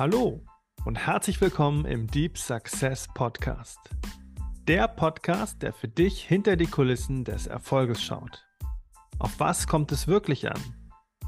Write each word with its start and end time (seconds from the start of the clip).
Hallo 0.00 0.40
und 0.86 0.96
herzlich 0.96 1.42
willkommen 1.42 1.84
im 1.84 2.06
Deep 2.06 2.38
Success 2.38 3.06
Podcast. 3.12 3.78
Der 4.66 4.88
Podcast, 4.88 5.60
der 5.60 5.74
für 5.74 5.88
dich 5.88 6.24
hinter 6.26 6.56
die 6.56 6.68
Kulissen 6.68 7.22
des 7.22 7.46
Erfolges 7.46 8.02
schaut. 8.02 8.46
Auf 9.18 9.38
was 9.38 9.66
kommt 9.66 9.92
es 9.92 10.08
wirklich 10.08 10.50
an? 10.50 10.58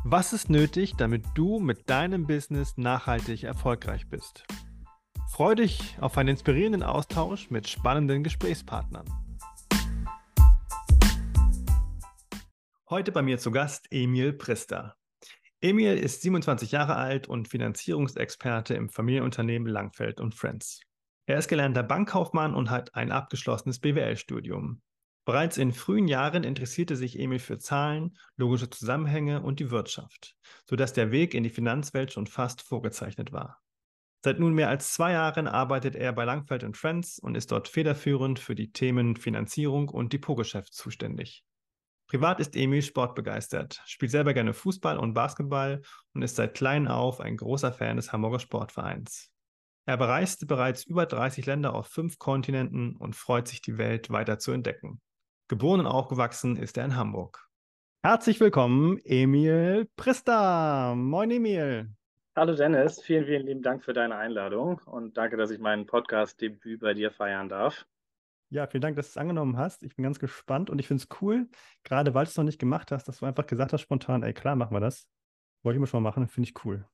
Was 0.05 0.33
ist 0.33 0.49
nötig, 0.49 0.95
damit 0.97 1.23
du 1.35 1.59
mit 1.59 1.91
deinem 1.91 2.27
Business 2.27 2.79
nachhaltig 2.79 3.45
erfolgreich 3.45 4.09
bist? 4.09 4.47
Freu 5.29 5.55
dich 5.55 5.99
auf 6.01 6.17
einen 6.17 6.31
inspirierenden 6.31 6.83
Austausch 6.83 7.51
mit 7.51 7.69
spannenden 7.69 8.25
Gesprächspartnern. 8.25 9.05
Heute 12.89 13.13
bei 13.13 13.21
mir 13.21 13.37
zu 13.37 13.51
Gast 13.51 13.87
Emil 13.91 14.33
Prister. 14.33 14.97
Emil 15.65 15.97
ist 15.97 16.23
27 16.23 16.73
Jahre 16.73 16.97
alt 16.97 17.29
und 17.29 17.47
Finanzierungsexperte 17.47 18.75
im 18.75 18.89
Familienunternehmen 18.89 19.69
Langfeld 19.69 20.21
und 20.21 20.35
Friends. 20.35 20.81
Er 21.27 21.39
ist 21.39 21.47
gelernter 21.47 21.85
Bankkaufmann 21.85 22.57
und 22.57 22.69
hat 22.69 22.97
ein 22.97 23.13
abgeschlossenes 23.13 23.79
BWL-Studium. 23.79 24.83
Bereits 25.25 25.59
in 25.59 25.71
frühen 25.71 26.09
Jahren 26.09 26.43
interessierte 26.43 26.97
sich 26.97 27.17
Emil 27.17 27.39
für 27.39 27.59
Zahlen, 27.59 28.19
logische 28.37 28.71
Zusammenhänge 28.71 29.41
und 29.41 29.61
die 29.61 29.71
Wirtschaft, 29.71 30.35
sodass 30.69 30.95
der 30.95 31.13
Weg 31.13 31.33
in 31.33 31.45
die 31.45 31.51
Finanzwelt 31.51 32.13
schon 32.13 32.27
fast 32.27 32.63
vorgezeichnet 32.63 33.31
war. 33.31 33.63
Seit 34.25 34.41
nunmehr 34.41 34.69
als 34.69 34.93
zwei 34.93 35.13
Jahren 35.13 35.47
arbeitet 35.47 35.95
er 35.95 36.13
bei 36.13 36.25
Langfeld 36.25 36.77
Friends 36.77 37.21
und 37.21 37.37
ist 37.37 37.53
dort 37.53 37.69
federführend 37.69 38.41
für 38.41 38.57
die 38.57 38.73
Themen 38.73 39.15
Finanzierung 39.15 39.91
und 39.91 40.13
Depotgeschäft 40.13 40.75
zuständig. 40.75 41.45
Privat 42.13 42.41
ist 42.41 42.57
Emil 42.57 42.83
sportbegeistert, 42.83 43.81
spielt 43.87 44.11
selber 44.11 44.35
gerne 44.35 44.53
Fußball 44.53 44.99
und 44.99 45.15
Basketball 45.15 45.81
und 46.13 46.21
ist 46.21 46.37
seit 46.37 46.53
klein 46.53 46.87
auf 46.87 47.21
ein 47.23 47.39
großer 47.39 47.73
Fan 47.73 47.97
des 47.97 48.13
Hamburger 48.13 48.39
Sportvereins. 48.39 49.31
Er 49.87 49.97
bereist 49.97 50.47
bereits 50.47 50.85
über 50.85 51.07
30 51.07 51.47
Länder 51.47 51.75
auf 51.75 51.87
fünf 51.87 52.19
Kontinenten 52.19 52.97
und 52.97 53.17
freut 53.17 53.49
sich, 53.49 53.63
die 53.63 53.79
Welt 53.79 54.11
weiter 54.11 54.39
zu 54.39 54.53
entdecken. 54.53 55.01
Geboren 55.49 55.81
und 55.81 55.87
aufgewachsen 55.87 56.59
ist 56.59 56.77
er 56.77 56.85
in 56.85 56.97
Hamburg. 56.97 57.49
Herzlich 58.05 58.39
willkommen, 58.41 58.99
Emil 59.05 59.89
Prista. 59.97 60.95
Moin, 60.95 61.31
Emil. 61.31 61.95
Hallo 62.37 62.55
Dennis, 62.55 63.01
vielen, 63.01 63.25
vielen 63.25 63.47
lieben 63.47 63.63
Dank 63.63 63.83
für 63.83 63.95
deine 63.95 64.17
Einladung 64.17 64.83
und 64.85 65.17
danke, 65.17 65.39
dass 65.39 65.51
ich 65.51 65.61
mein 65.61 65.87
Podcast-Debüt 65.87 66.81
bei 66.81 66.93
dir 66.93 67.11
feiern 67.11 67.49
darf. 67.49 67.87
Ja, 68.53 68.67
vielen 68.67 68.83
Dank, 68.83 68.97
dass 68.97 69.07
du 69.07 69.11
es 69.13 69.17
angenommen 69.17 69.57
hast. 69.57 69.83
Ich 69.83 69.97
bin 69.97 70.03
ganz 70.03 70.19
gespannt 70.19 70.69
und 70.69 70.79
ich 70.79 70.87
finde 70.87 71.03
es 71.03 71.23
cool, 71.23 71.49
gerade 71.85 72.13
weil 72.13 72.27
du 72.27 72.29
es 72.29 72.37
noch 72.37 72.45
nicht 72.45 72.59
gemacht 72.59 72.93
hast, 72.93 73.09
dass 73.09 73.21
du 73.21 73.25
einfach 73.25 73.47
gesagt 73.47 73.73
hast 73.73 73.81
spontan, 73.81 74.23
ey, 74.23 74.35
klar, 74.35 74.57
machen 74.57 74.77
wir 74.77 74.81
das. 74.81 75.09
Wollte 75.63 75.77
ich 75.77 75.79
immer 75.79 75.87
schon 75.87 76.03
mal 76.03 76.11
machen, 76.11 76.29
finde 76.29 76.51
ich 76.51 76.65
cool. 76.67 76.87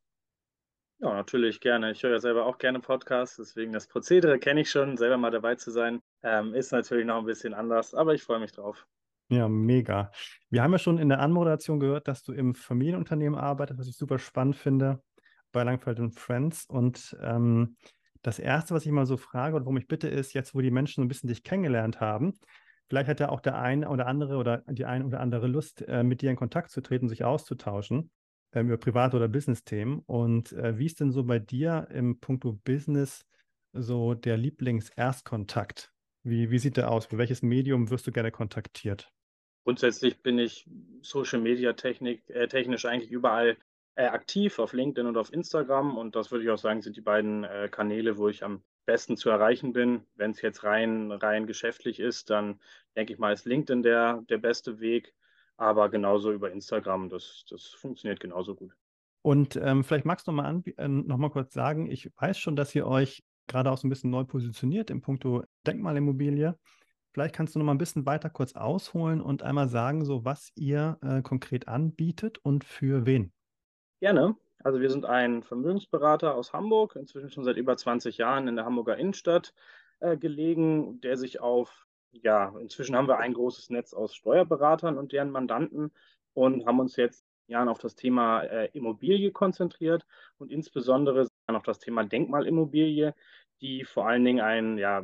Ja, 1.00 1.12
natürlich 1.12 1.58
gerne. 1.58 1.90
Ich 1.90 2.04
höre 2.04 2.12
ja 2.12 2.20
selber 2.20 2.46
auch 2.46 2.58
gerne 2.58 2.78
Podcasts, 2.78 3.38
deswegen 3.38 3.72
das 3.72 3.88
Prozedere 3.88 4.38
kenne 4.38 4.60
ich 4.60 4.70
schon. 4.70 4.96
Selber 4.96 5.16
mal 5.16 5.32
dabei 5.32 5.56
zu 5.56 5.72
sein, 5.72 6.00
ähm, 6.22 6.54
ist 6.54 6.70
natürlich 6.70 7.06
noch 7.06 7.18
ein 7.18 7.26
bisschen 7.26 7.54
anders, 7.54 7.92
aber 7.92 8.14
ich 8.14 8.22
freue 8.22 8.38
mich 8.38 8.52
drauf. 8.52 8.86
Ja, 9.28 9.48
mega. 9.48 10.12
Wir 10.50 10.62
haben 10.62 10.70
ja 10.70 10.78
schon 10.78 10.98
in 10.98 11.08
der 11.08 11.18
Anmoderation 11.18 11.80
gehört, 11.80 12.06
dass 12.06 12.22
du 12.22 12.34
im 12.34 12.54
Familienunternehmen 12.54 13.36
arbeitest, 13.36 13.80
was 13.80 13.88
ich 13.88 13.96
super 13.96 14.20
spannend 14.20 14.54
finde, 14.54 15.02
bei 15.50 15.64
Langfeld 15.64 15.98
und 15.98 16.14
Friends. 16.14 16.66
Und 16.66 17.16
ähm, 17.20 17.76
das 18.22 18.38
Erste, 18.38 18.74
was 18.74 18.86
ich 18.86 18.92
mal 18.92 19.06
so 19.06 19.16
frage 19.16 19.56
und 19.56 19.62
warum 19.62 19.76
ich 19.76 19.88
bitte, 19.88 20.08
ist, 20.08 20.34
jetzt, 20.34 20.54
wo 20.54 20.60
die 20.60 20.70
Menschen 20.70 20.96
so 20.96 21.02
ein 21.02 21.08
bisschen 21.08 21.28
dich 21.28 21.42
kennengelernt 21.42 22.00
haben, 22.00 22.34
vielleicht 22.88 23.08
hat 23.08 23.20
ja 23.20 23.28
auch 23.28 23.40
der 23.40 23.58
eine 23.58 23.88
oder 23.88 24.06
andere 24.06 24.36
oder 24.36 24.58
die 24.68 24.84
eine 24.84 25.04
oder 25.04 25.20
andere 25.20 25.46
Lust, 25.46 25.82
äh, 25.86 26.02
mit 26.02 26.22
dir 26.22 26.30
in 26.30 26.36
Kontakt 26.36 26.70
zu 26.70 26.80
treten, 26.80 27.08
sich 27.08 27.24
auszutauschen 27.24 28.10
äh, 28.52 28.60
über 28.60 28.76
Privat- 28.76 29.14
oder 29.14 29.28
Business-Themen. 29.28 30.00
Und 30.06 30.52
äh, 30.52 30.78
wie 30.78 30.86
ist 30.86 31.00
denn 31.00 31.12
so 31.12 31.24
bei 31.24 31.38
dir 31.38 31.88
im 31.90 32.18
Punkto 32.20 32.52
Business 32.64 33.24
so 33.72 34.14
der 34.14 34.36
Lieblingserstkontakt? 34.36 35.92
Wie, 36.22 36.50
wie 36.50 36.58
sieht 36.58 36.76
der 36.76 36.90
aus? 36.90 37.06
Für 37.06 37.18
welches 37.18 37.42
Medium 37.42 37.90
wirst 37.90 38.06
du 38.06 38.12
gerne 38.12 38.30
kontaktiert? 38.30 39.10
Grundsätzlich 39.64 40.22
bin 40.22 40.38
ich 40.38 40.68
Social 41.02 41.40
Media 41.40 41.74
Technik, 41.74 42.28
äh, 42.30 42.48
technisch 42.48 42.86
eigentlich 42.86 43.10
überall 43.10 43.56
äh, 43.98 44.06
aktiv 44.06 44.60
auf 44.60 44.72
LinkedIn 44.72 45.08
und 45.08 45.16
auf 45.16 45.32
Instagram. 45.32 45.98
Und 45.98 46.14
das 46.14 46.30
würde 46.30 46.44
ich 46.44 46.50
auch 46.50 46.58
sagen, 46.58 46.82
sind 46.82 46.96
die 46.96 47.00
beiden 47.00 47.42
äh, 47.42 47.68
Kanäle, 47.68 48.16
wo 48.16 48.28
ich 48.28 48.44
am 48.44 48.62
besten 48.86 49.16
zu 49.16 49.28
erreichen 49.28 49.72
bin. 49.72 50.02
Wenn 50.14 50.30
es 50.30 50.40
jetzt 50.40 50.62
rein, 50.62 51.10
rein 51.10 51.48
geschäftlich 51.48 51.98
ist, 51.98 52.30
dann 52.30 52.60
denke 52.96 53.12
ich 53.12 53.18
mal, 53.18 53.32
ist 53.32 53.44
LinkedIn 53.44 53.82
der, 53.82 54.22
der 54.28 54.38
beste 54.38 54.78
Weg. 54.78 55.14
Aber 55.56 55.88
genauso 55.88 56.32
über 56.32 56.52
Instagram, 56.52 57.08
das, 57.08 57.44
das 57.50 57.64
funktioniert 57.64 58.20
genauso 58.20 58.54
gut. 58.54 58.72
Und 59.22 59.56
ähm, 59.56 59.82
vielleicht 59.82 60.04
magst 60.04 60.28
du 60.28 60.30
noch 60.30 60.42
mal, 60.42 60.48
an, 60.48 60.62
äh, 60.76 60.86
noch 60.86 61.18
mal 61.18 61.30
kurz 61.30 61.52
sagen, 61.52 61.90
ich 61.90 62.08
weiß 62.16 62.38
schon, 62.38 62.54
dass 62.54 62.72
ihr 62.76 62.86
euch 62.86 63.24
gerade 63.48 63.72
auch 63.72 63.78
so 63.78 63.88
ein 63.88 63.90
bisschen 63.90 64.10
neu 64.10 64.22
positioniert 64.22 64.90
im 64.90 65.00
Punkto 65.00 65.42
Denkmalimmobilie. 65.66 66.56
Vielleicht 67.12 67.34
kannst 67.34 67.56
du 67.56 67.58
noch 67.58 67.66
mal 67.66 67.74
ein 67.74 67.78
bisschen 67.78 68.06
weiter 68.06 68.30
kurz 68.30 68.52
ausholen 68.52 69.20
und 69.20 69.42
einmal 69.42 69.68
sagen, 69.68 70.04
so 70.04 70.24
was 70.24 70.52
ihr 70.54 70.98
äh, 71.02 71.20
konkret 71.22 71.66
anbietet 71.66 72.38
und 72.38 72.62
für 72.62 73.04
wen. 73.04 73.32
Gerne. 74.00 74.36
Also 74.62 74.80
wir 74.80 74.90
sind 74.90 75.06
ein 75.06 75.42
Vermögensberater 75.42 76.34
aus 76.34 76.52
Hamburg, 76.52 76.96
inzwischen 76.96 77.30
schon 77.30 77.44
seit 77.44 77.56
über 77.56 77.76
20 77.76 78.16
Jahren 78.18 78.48
in 78.48 78.56
der 78.56 78.64
Hamburger 78.64 78.96
Innenstadt 78.96 79.54
äh, 80.00 80.16
gelegen, 80.16 81.00
der 81.00 81.16
sich 81.16 81.40
auf, 81.40 81.86
ja, 82.12 82.56
inzwischen 82.60 82.96
haben 82.96 83.08
wir 83.08 83.18
ein 83.18 83.34
großes 83.34 83.70
Netz 83.70 83.94
aus 83.94 84.14
Steuerberatern 84.14 84.98
und 84.98 85.12
deren 85.12 85.30
Mandanten 85.30 85.92
und 86.32 86.66
haben 86.66 86.80
uns 86.80 86.96
jetzt 86.96 87.24
Jahren 87.48 87.68
auf 87.68 87.78
das 87.78 87.94
Thema 87.94 88.42
äh, 88.42 88.68
Immobilie 88.72 89.32
konzentriert 89.32 90.04
und 90.38 90.50
insbesondere 90.52 91.26
auf 91.46 91.62
das 91.62 91.78
Thema 91.78 92.04
Denkmalimmobilie, 92.04 93.14
die 93.60 93.84
vor 93.84 94.06
allen 94.06 94.24
Dingen 94.24 94.40
einen 94.40 94.78
ja, 94.78 95.02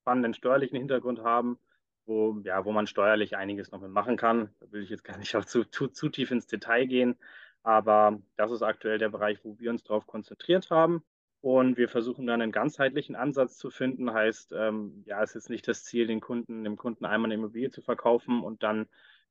spannenden 0.00 0.34
steuerlichen 0.34 0.78
Hintergrund 0.78 1.20
haben, 1.22 1.58
wo, 2.06 2.40
ja, 2.44 2.64
wo 2.64 2.72
man 2.72 2.86
steuerlich 2.86 3.36
einiges 3.36 3.70
noch 3.70 3.80
mit 3.80 3.90
machen 3.90 4.16
kann. 4.16 4.54
Da 4.60 4.72
will 4.72 4.82
ich 4.82 4.90
jetzt 4.90 5.04
gar 5.04 5.18
nicht 5.18 5.34
auch 5.36 5.44
zu, 5.44 5.64
zu, 5.64 5.88
zu 5.88 6.08
tief 6.08 6.30
ins 6.30 6.46
Detail 6.46 6.86
gehen. 6.86 7.16
Aber 7.64 8.20
das 8.36 8.52
ist 8.52 8.62
aktuell 8.62 8.98
der 8.98 9.08
Bereich, 9.08 9.42
wo 9.42 9.58
wir 9.58 9.70
uns 9.70 9.82
darauf 9.82 10.06
konzentriert 10.06 10.70
haben. 10.70 11.02
Und 11.40 11.76
wir 11.76 11.88
versuchen 11.88 12.26
dann 12.26 12.40
einen 12.40 12.52
ganzheitlichen 12.52 13.16
Ansatz 13.16 13.58
zu 13.58 13.70
finden. 13.70 14.12
Heißt, 14.12 14.52
ähm, 14.56 15.02
ja, 15.06 15.22
es 15.22 15.34
ist 15.34 15.50
nicht 15.50 15.66
das 15.66 15.84
Ziel, 15.84 16.06
den 16.06 16.20
Kunden, 16.20 16.64
dem 16.64 16.76
Kunden 16.76 17.04
einmal 17.04 17.28
eine 17.28 17.34
Immobilie 17.34 17.70
zu 17.70 17.82
verkaufen 17.82 18.42
und 18.42 18.62
dann 18.62 18.86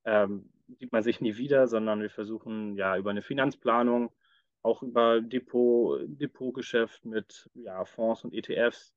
ähm, 0.05 0.51
sieht 0.79 0.91
man 0.91 1.03
sich 1.03 1.21
nie 1.21 1.37
wieder, 1.37 1.67
sondern 1.67 2.01
wir 2.01 2.09
versuchen 2.09 2.75
ja 2.75 2.97
über 2.97 3.11
eine 3.11 3.21
Finanzplanung, 3.21 4.11
auch 4.61 4.83
über 4.83 5.21
Depot, 5.21 6.01
Depotgeschäft 6.05 7.05
mit 7.05 7.49
ja, 7.53 7.85
Fonds 7.85 8.23
und 8.23 8.33
ETFs, 8.33 8.93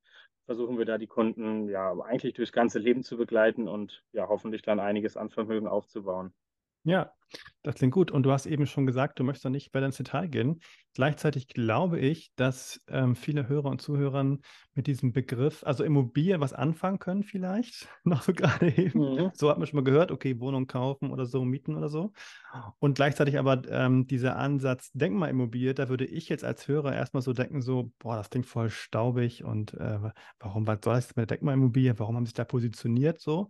versuchen 0.47 0.79
wir 0.79 0.85
da 0.85 0.99
die 0.99 1.07
Kunden 1.07 1.69
ja 1.69 1.93
eigentlich 2.01 2.35
durchs 2.35 2.53
ganze 2.53 2.79
Leben 2.79 3.03
zu 3.03 3.17
begleiten 3.17 3.69
und 3.69 4.05
ja 4.13 4.29
hoffentlich 4.29 4.63
dann 4.63 4.81
einiges 4.81 5.17
an 5.17 5.31
Vermögen 5.31 5.67
aufzubauen. 5.67 6.33
Ja, 6.87 7.11
das 7.65 7.75
klingt 7.75 7.93
gut. 7.93 8.13
Und 8.13 8.23
du 8.23 8.31
hast 8.31 8.47
eben 8.47 8.65
schon 8.65 8.87
gesagt, 8.87 9.19
du 9.19 9.25
möchtest 9.25 9.45
noch 9.45 9.51
nicht 9.51 9.75
weiter 9.75 9.87
ins 9.87 9.97
Detail 9.97 10.29
gehen. 10.29 10.61
Gleichzeitig 10.95 11.49
glaube 11.49 11.99
ich, 11.99 12.31
dass 12.37 12.81
ähm, 12.87 13.17
viele 13.17 13.49
Hörer 13.49 13.69
und 13.71 13.83
Zuhörer 13.83 14.39
mit 14.75 14.87
diesem 14.87 15.13
Begriff, 15.13 15.65
also 15.67 15.83
Immobilie, 15.83 16.41
was 16.41 16.53
anfangen 16.53 17.01
können 17.01 17.25
vielleicht, 17.25 17.89
noch 18.05 18.23
so 18.23 18.33
gerade 18.33 18.69
eben. 18.79 19.01
Mhm. 19.01 19.31
So 19.35 19.51
hat 19.51 19.59
man 19.59 19.67
schon 19.67 19.79
mal 19.79 19.85
gehört, 19.85 20.13
okay, 20.13 20.39
Wohnung 20.39 20.69
kaufen 20.69 21.11
oder 21.11 21.27
so, 21.27 21.45
mieten 21.45 21.75
oder 21.75 21.89
so. 21.89 22.13
Und 22.79 22.95
gleichzeitig 22.95 23.37
aber 23.37 23.69
ähm, 23.69 24.07
dieser 24.07 24.37
Ansatz 24.37 24.93
Denkmalimmobilie, 24.93 25.75
da 25.75 25.89
würde 25.89 26.07
ich 26.07 26.29
jetzt 26.29 26.45
als 26.45 26.69
Hörer 26.69 26.95
erstmal 26.95 27.23
so 27.23 27.33
denken, 27.33 27.63
so, 27.63 27.91
boah, 27.99 28.15
das 28.15 28.31
klingt 28.31 28.47
voll 28.47 28.71
staubig 28.71 29.43
und 29.43 29.75
äh, 29.75 29.99
warum, 30.39 30.69
was 30.69 30.79
soll 30.85 30.95
das 30.95 31.09
mit 31.09 31.17
der 31.17 31.27
Denkmalimmobilie, 31.37 31.99
warum 31.99 32.15
haben 32.15 32.27
sie 32.27 32.31
sich 32.31 32.35
da 32.35 32.45
positioniert 32.45 33.21
so? 33.21 33.49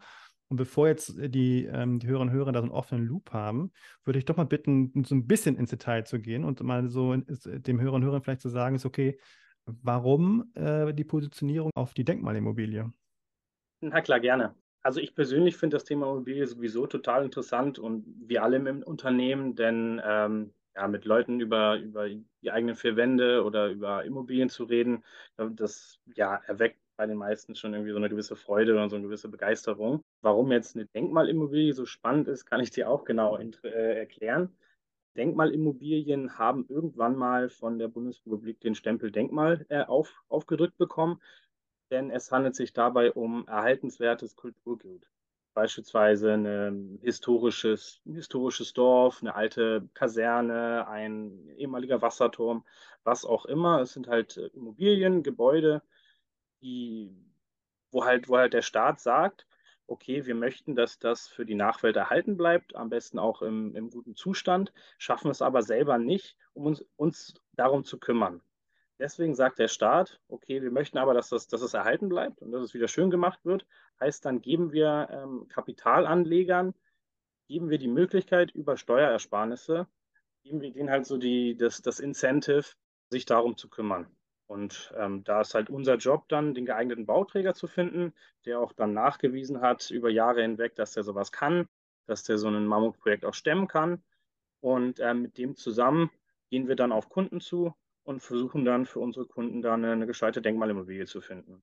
Und 0.48 0.56
bevor 0.56 0.88
jetzt 0.88 1.18
äh, 1.18 1.28
die, 1.28 1.64
ähm, 1.66 1.98
die 1.98 2.06
Hörerinnen 2.06 2.32
und 2.32 2.38
Hörer 2.38 2.52
da 2.52 2.60
so 2.60 2.64
einen 2.64 2.72
offenen 2.72 3.06
Loop 3.06 3.32
haben, 3.32 3.72
würde 4.04 4.19
ich 4.19 4.25
doch 4.25 4.37
mal 4.37 4.44
bitten, 4.44 4.93
so 5.04 5.14
ein 5.14 5.26
bisschen 5.26 5.56
ins 5.56 5.70
Detail 5.70 6.04
zu 6.04 6.20
gehen 6.20 6.44
und 6.44 6.62
mal 6.62 6.88
so 6.88 7.12
ist, 7.12 7.46
äh, 7.46 7.60
dem 7.60 7.81
Hörern 7.81 8.02
und 8.02 8.04
Hörern 8.04 8.22
vielleicht 8.22 8.43
zu 8.43 8.48
sagen, 8.48 8.76
ist 8.76 8.87
okay, 8.87 9.19
warum 9.66 10.50
äh, 10.54 10.93
die 10.94 11.04
Positionierung 11.04 11.70
auf 11.75 11.94
die 11.94 12.04
Denkmalimmobilie? 12.04 12.93
Na 13.81 14.00
klar, 14.00 14.20
gerne. 14.20 14.54
Also 14.82 15.00
ich 15.00 15.14
persönlich 15.14 15.56
finde 15.56 15.76
das 15.76 15.84
Thema 15.84 16.06
Immobilie 16.06 16.46
sowieso 16.46 16.87
total 16.87 17.25
interessant 17.25 17.78
und 17.78 18.06
wir 18.28 18.44
alle 18.44 18.56
im 18.56 18.82
Unternehmen, 18.84 19.56
denn 19.56 20.00
ähm, 20.04 20.52
ja, 20.76 20.87
mit 20.87 21.04
Leuten 21.04 21.40
über, 21.40 21.76
über 21.78 22.08
die 22.08 22.50
eigenen 22.50 22.76
vier 22.76 22.94
Wände 22.94 23.42
oder 23.42 23.69
über 23.70 24.04
Immobilien 24.04 24.49
zu 24.49 24.64
reden, 24.64 25.02
das 25.37 25.99
ja, 26.14 26.37
erweckt 26.46 26.78
bei 26.96 27.06
den 27.06 27.16
meisten 27.19 27.54
schon 27.54 27.75
irgendwie 27.75 27.93
so 27.93 27.98
eine 27.98 28.08
gewisse 28.08 28.37
Freude 28.37 28.72
oder 28.72 28.88
so 28.88 28.96
eine 28.96 29.04
gewisse 29.04 29.28
Begeisterung. 29.28 30.02
Warum 30.22 30.52
jetzt 30.52 30.76
eine 30.76 30.87
Denkmalimmobilie 30.87 31.72
so 31.75 31.87
spannend 31.87 32.28
ist, 32.28 32.46
kann 32.46 32.60
ich 32.60 32.70
dir 32.70 32.88
auch 32.90 33.04
genau 33.04 33.38
äh, 33.38 33.98
erklären. 33.98 34.56
Denkmalimmobilien 35.16 36.38
haben 36.38 36.66
irgendwann 36.69 37.16
mal 37.16 37.48
von 37.48 37.78
der 37.78 37.88
Bundesrepublik 37.88 38.60
den 38.60 38.75
Stempel 38.75 39.10
Denkmal 39.10 39.66
äh, 39.70 39.82
auf, 39.82 40.22
aufgedrückt 40.28 40.78
bekommen, 40.78 41.20
denn 41.90 42.10
es 42.10 42.32
handelt 42.32 42.54
sich 42.56 42.72
dabei 42.72 43.12
um 43.12 43.46
erhaltenswertes 43.49 44.37
Kulturgut. 44.37 45.08
beispielsweise 45.54 46.34
ein 46.34 46.99
historisches, 47.02 48.00
ein 48.06 48.14
historisches 48.14 48.75
Dorf, 48.75 49.22
eine 49.22 49.34
alte 49.34 49.88
Kaserne, 49.94 50.87
ein 50.88 51.49
ehemaliger 51.56 52.02
Wasserturm, 52.02 52.64
was 53.04 53.25
auch 53.25 53.46
immer. 53.46 53.81
Es 53.81 53.94
sind 53.94 54.06
halt 54.08 54.37
äh, 54.37 54.49
Immobilien, 54.49 55.22
Gebäude, 55.22 55.82
die, 56.62 57.14
wo 57.91 58.05
halt, 58.05 58.29
wo 58.29 58.37
halt 58.37 58.53
der 58.53 58.62
Staat 58.62 59.00
sagt, 59.00 59.47
okay, 59.87 60.26
wir 60.26 60.35
möchten, 60.35 60.75
dass 60.75 60.99
das 60.99 61.29
für 61.29 61.47
die 61.47 61.55
Nachwelt 61.55 61.97
erhalten 61.97 62.37
bleibt, 62.37 62.75
am 62.75 62.88
besten 62.88 63.19
auch 63.19 63.43
im, 63.43 63.75
im 63.76 63.91
guten 63.91 64.17
Zustand, 64.17 64.73
schaffen 64.99 65.31
es 65.31 65.43
aber 65.43 65.62
selber 65.62 65.99
nicht, 65.99 66.37
um 66.55 66.67
uns, 66.67 66.85
uns 66.97 67.35
darum 67.53 67.85
zu 67.85 67.99
kümmern. 67.99 68.43
Deswegen 68.99 69.35
sagt 69.35 69.58
der 69.58 69.69
Staat, 69.69 70.20
okay, 70.29 70.62
wir 70.62 70.70
möchten 70.70 70.99
aber, 70.99 71.12
dass, 71.12 71.29
das, 71.29 71.49
dass 71.49 71.61
es 71.61 71.75
erhalten 71.75 72.08
bleibt 72.08 72.41
und 72.41 72.50
dass 72.50 72.62
es 72.62 72.75
wieder 72.75 72.88
schön 72.88 73.11
gemacht 73.11 73.44
wird. 73.44 73.67
Heißt, 74.00 74.25
dann 74.25 74.41
geben 74.41 74.73
wir 74.73 75.09
ähm, 75.11 75.49
Kapitalanlegern, 75.49 76.75
geben 77.47 77.69
wir 77.69 77.79
die 77.79 77.88
Möglichkeit 77.88 78.52
über 78.52 78.76
Steuerersparnisse, 78.76 79.87
geben 80.43 80.62
wir 80.62 80.73
denen 80.73 80.91
halt 80.91 81.06
so 81.06 81.19
die, 81.19 81.56
das, 81.56 81.82
das 81.82 82.00
Incentive, 82.00 82.64
sich 83.11 83.26
darum 83.26 83.56
zu 83.56 83.69
kümmern. 83.69 84.06
Und 84.46 84.94
ähm, 84.96 85.25
da 85.25 85.40
ist 85.40 85.54
halt 85.54 85.70
unser 85.70 85.96
Job 85.96 86.28
dann, 86.28 86.54
den 86.54 86.66
geeigneten 86.66 87.04
Bauträger 87.04 87.54
zu 87.54 87.66
finden, 87.66 88.12
der 88.44 88.60
auch 88.60 88.72
dann 88.72 88.93
nachgewiesen 88.93 89.60
hat 89.60 89.90
über 89.90 90.08
Jahre 90.08 90.43
hinweg, 90.43 90.76
dass 90.76 90.93
der 90.93 91.02
sowas 91.02 91.32
kann, 91.32 91.66
dass 92.06 92.22
der 92.22 92.38
so 92.38 92.48
ein 92.48 92.66
Mammutprojekt 92.66 93.25
auch 93.25 93.34
stemmen 93.34 93.66
kann. 93.66 94.02
Und 94.60 95.00
ähm, 95.00 95.22
mit 95.22 95.38
dem 95.38 95.56
zusammen 95.56 96.10
gehen 96.50 96.69
wir 96.69 96.76
dann 96.76 96.93
auf 96.93 97.08
Kunden 97.08 97.40
zu 97.40 97.75
und 98.04 98.22
versuchen 98.22 98.64
dann 98.64 98.87
für 98.87 99.00
unsere 99.00 99.26
Kunden 99.26 99.62
dann 99.62 99.84
eine, 99.84 99.93
eine 99.93 100.06
gescheite 100.06 100.40
Denkmalimmobilie 100.40 101.06
zu 101.06 101.20
finden. 101.20 101.62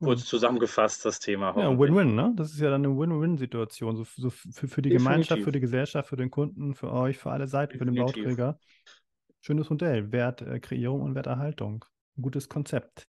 Cool. 0.00 0.08
Kurz 0.08 0.24
zusammengefasst 0.24 1.04
das 1.04 1.20
Thema. 1.20 1.54
Ja, 1.58 1.78
Win-Win, 1.78 2.14
ne? 2.14 2.32
Das 2.34 2.52
ist 2.52 2.60
ja 2.60 2.70
dann 2.70 2.84
eine 2.84 2.96
Win-Win-Situation. 2.98 3.96
So, 3.96 4.04
so 4.04 4.30
für, 4.30 4.68
für 4.68 4.82
die 4.82 4.88
Definitiv. 4.88 4.96
Gemeinschaft, 4.96 5.42
für 5.42 5.52
die 5.52 5.60
Gesellschaft, 5.60 6.08
für 6.08 6.16
den 6.16 6.30
Kunden, 6.30 6.74
für 6.74 6.90
euch, 6.90 7.18
für 7.18 7.30
alle 7.30 7.46
Seiten, 7.46 7.74
Definitiv. 7.74 8.06
für 8.06 8.12
den 8.12 8.36
Bauträger. 8.36 8.58
Schönes 9.42 9.68
Modell. 9.68 10.10
Wertkreierung 10.10 11.02
und 11.02 11.14
Werterhaltung. 11.14 11.84
Gutes 12.20 12.48
Konzept. 12.48 13.08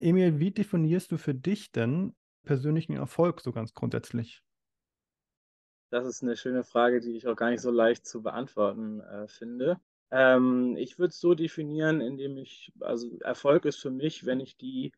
Emil, 0.00 0.38
wie 0.38 0.50
definierst 0.50 1.12
du 1.12 1.18
für 1.18 1.34
dich 1.34 1.72
denn 1.72 2.14
persönlichen 2.44 2.96
Erfolg 2.96 3.40
so 3.40 3.52
ganz 3.52 3.74
grundsätzlich? 3.74 4.42
Das 5.90 6.06
ist 6.06 6.22
eine 6.22 6.36
schöne 6.36 6.64
Frage, 6.64 7.00
die 7.00 7.16
ich 7.16 7.26
auch 7.26 7.36
gar 7.36 7.50
nicht 7.50 7.60
so 7.60 7.70
leicht 7.70 8.06
zu 8.06 8.22
beantworten 8.22 9.00
äh, 9.00 9.26
finde. 9.26 9.80
Ähm, 10.10 10.76
ich 10.76 10.98
würde 10.98 11.10
es 11.10 11.20
so 11.20 11.34
definieren, 11.34 12.00
indem 12.00 12.36
ich, 12.36 12.72
also 12.80 13.18
Erfolg 13.20 13.64
ist 13.64 13.78
für 13.78 13.90
mich, 13.90 14.24
wenn 14.24 14.40
ich 14.40 14.56
die 14.56 14.92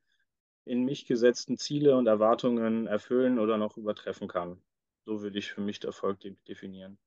in 0.65 0.85
mich 0.85 1.06
gesetzten 1.06 1.56
Ziele 1.56 1.97
und 1.97 2.06
Erwartungen 2.06 2.87
erfüllen 2.87 3.39
oder 3.39 3.59
noch 3.59 3.77
übertreffen 3.77 4.29
kann. 4.29 4.61
So 5.05 5.23
würde 5.23 5.39
ich 5.39 5.53
für 5.53 5.61
mich 5.61 5.83
Erfolg 5.83 6.21
de 6.21 6.37
definieren. 6.47 6.99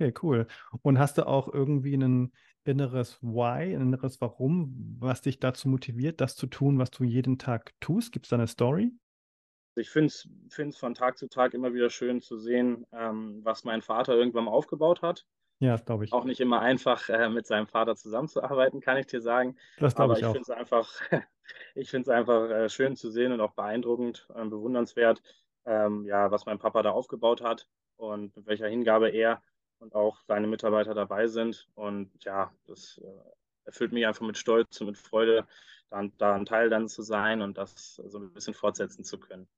Okay, 0.00 0.14
cool. 0.22 0.46
Und 0.82 0.98
hast 0.98 1.18
du 1.18 1.26
auch 1.26 1.52
irgendwie 1.52 1.96
ein 1.96 2.32
inneres 2.68 3.18
Why, 3.22 3.74
ein 3.74 3.82
inneres 3.82 4.20
Warum, 4.20 4.96
was 5.00 5.22
dich 5.22 5.40
dazu 5.40 5.68
motiviert, 5.68 6.20
das 6.20 6.36
zu 6.36 6.46
tun, 6.46 6.78
was 6.78 6.90
du 6.90 7.04
jeden 7.04 7.38
Tag 7.38 7.72
tust? 7.80 8.12
Gibt 8.12 8.26
es 8.26 8.30
da 8.30 8.36
eine 8.36 8.46
Story? 8.46 8.92
Ich 9.74 9.90
finde 9.90 10.06
es 10.08 10.76
von 10.76 10.94
Tag 10.94 11.18
zu 11.18 11.28
Tag 11.28 11.54
immer 11.54 11.72
wieder 11.72 11.90
schön 11.90 12.20
zu 12.20 12.38
sehen, 12.38 12.86
ähm, 12.92 13.40
was 13.44 13.64
mein 13.64 13.80
Vater 13.82 14.14
irgendwann 14.14 14.44
mal 14.44 14.50
aufgebaut 14.50 15.02
hat. 15.02 15.24
Ja, 15.60 15.72
das 15.72 15.84
glaube 15.84 16.04
ich. 16.04 16.12
Auch 16.12 16.24
nicht 16.24 16.40
immer 16.40 16.60
einfach, 16.60 17.08
äh, 17.08 17.28
mit 17.28 17.46
seinem 17.46 17.66
Vater 17.66 17.96
zusammenzuarbeiten, 17.96 18.80
kann 18.80 18.96
ich 18.96 19.06
dir 19.06 19.20
sagen. 19.20 19.56
Das 19.78 19.94
glaube 19.94 20.14
ich, 20.14 20.20
ich 20.20 20.24
auch. 20.26 20.32
finde 20.32 20.42
es 20.42 20.50
einfach, 20.50 20.92
ich 21.74 21.90
finde 21.90 22.10
es 22.10 22.16
einfach 22.16 22.50
äh, 22.50 22.68
schön 22.68 22.96
zu 22.96 23.10
sehen 23.10 23.32
und 23.32 23.40
auch 23.40 23.52
beeindruckend, 23.52 24.28
äh, 24.34 24.44
bewundernswert, 24.44 25.22
ähm, 25.64 26.04
ja, 26.06 26.30
was 26.30 26.46
mein 26.46 26.58
Papa 26.58 26.82
da 26.82 26.90
aufgebaut 26.90 27.40
hat 27.40 27.68
und 27.96 28.36
mit 28.36 28.46
welcher 28.46 28.68
Hingabe 28.68 29.10
er 29.10 29.42
und 29.80 29.94
auch 29.94 30.20
seine 30.26 30.46
Mitarbeiter 30.46 30.94
dabei 30.94 31.26
sind. 31.26 31.68
Und 31.74 32.10
ja, 32.24 32.52
das 32.66 32.98
äh, 32.98 33.30
erfüllt 33.64 33.92
mich 33.92 34.06
einfach 34.06 34.26
mit 34.26 34.38
Stolz 34.38 34.80
und 34.80 34.88
mit 34.88 34.98
Freude, 34.98 35.46
da, 35.90 36.02
da 36.18 36.34
ein 36.34 36.46
Teil 36.46 36.70
dann 36.70 36.88
zu 36.88 37.02
sein 37.02 37.42
und 37.42 37.58
das 37.58 37.96
so 37.96 38.18
ein 38.18 38.32
bisschen 38.32 38.54
fortsetzen 38.54 39.04
zu 39.04 39.18
können. 39.18 39.48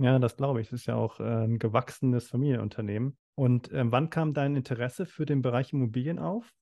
Ja, 0.00 0.18
das 0.18 0.36
glaube 0.36 0.60
ich. 0.60 0.70
Das 0.70 0.80
ist 0.80 0.86
ja 0.86 0.96
auch 0.96 1.20
äh, 1.20 1.44
ein 1.44 1.58
gewachsenes 1.58 2.28
Familienunternehmen. 2.28 3.16
Und 3.36 3.70
äh, 3.72 3.84
wann 3.86 4.10
kam 4.10 4.34
dein 4.34 4.56
Interesse 4.56 5.06
für 5.06 5.26
den 5.26 5.42
Bereich 5.42 5.72
Immobilien 5.72 6.18
auf? 6.18 6.52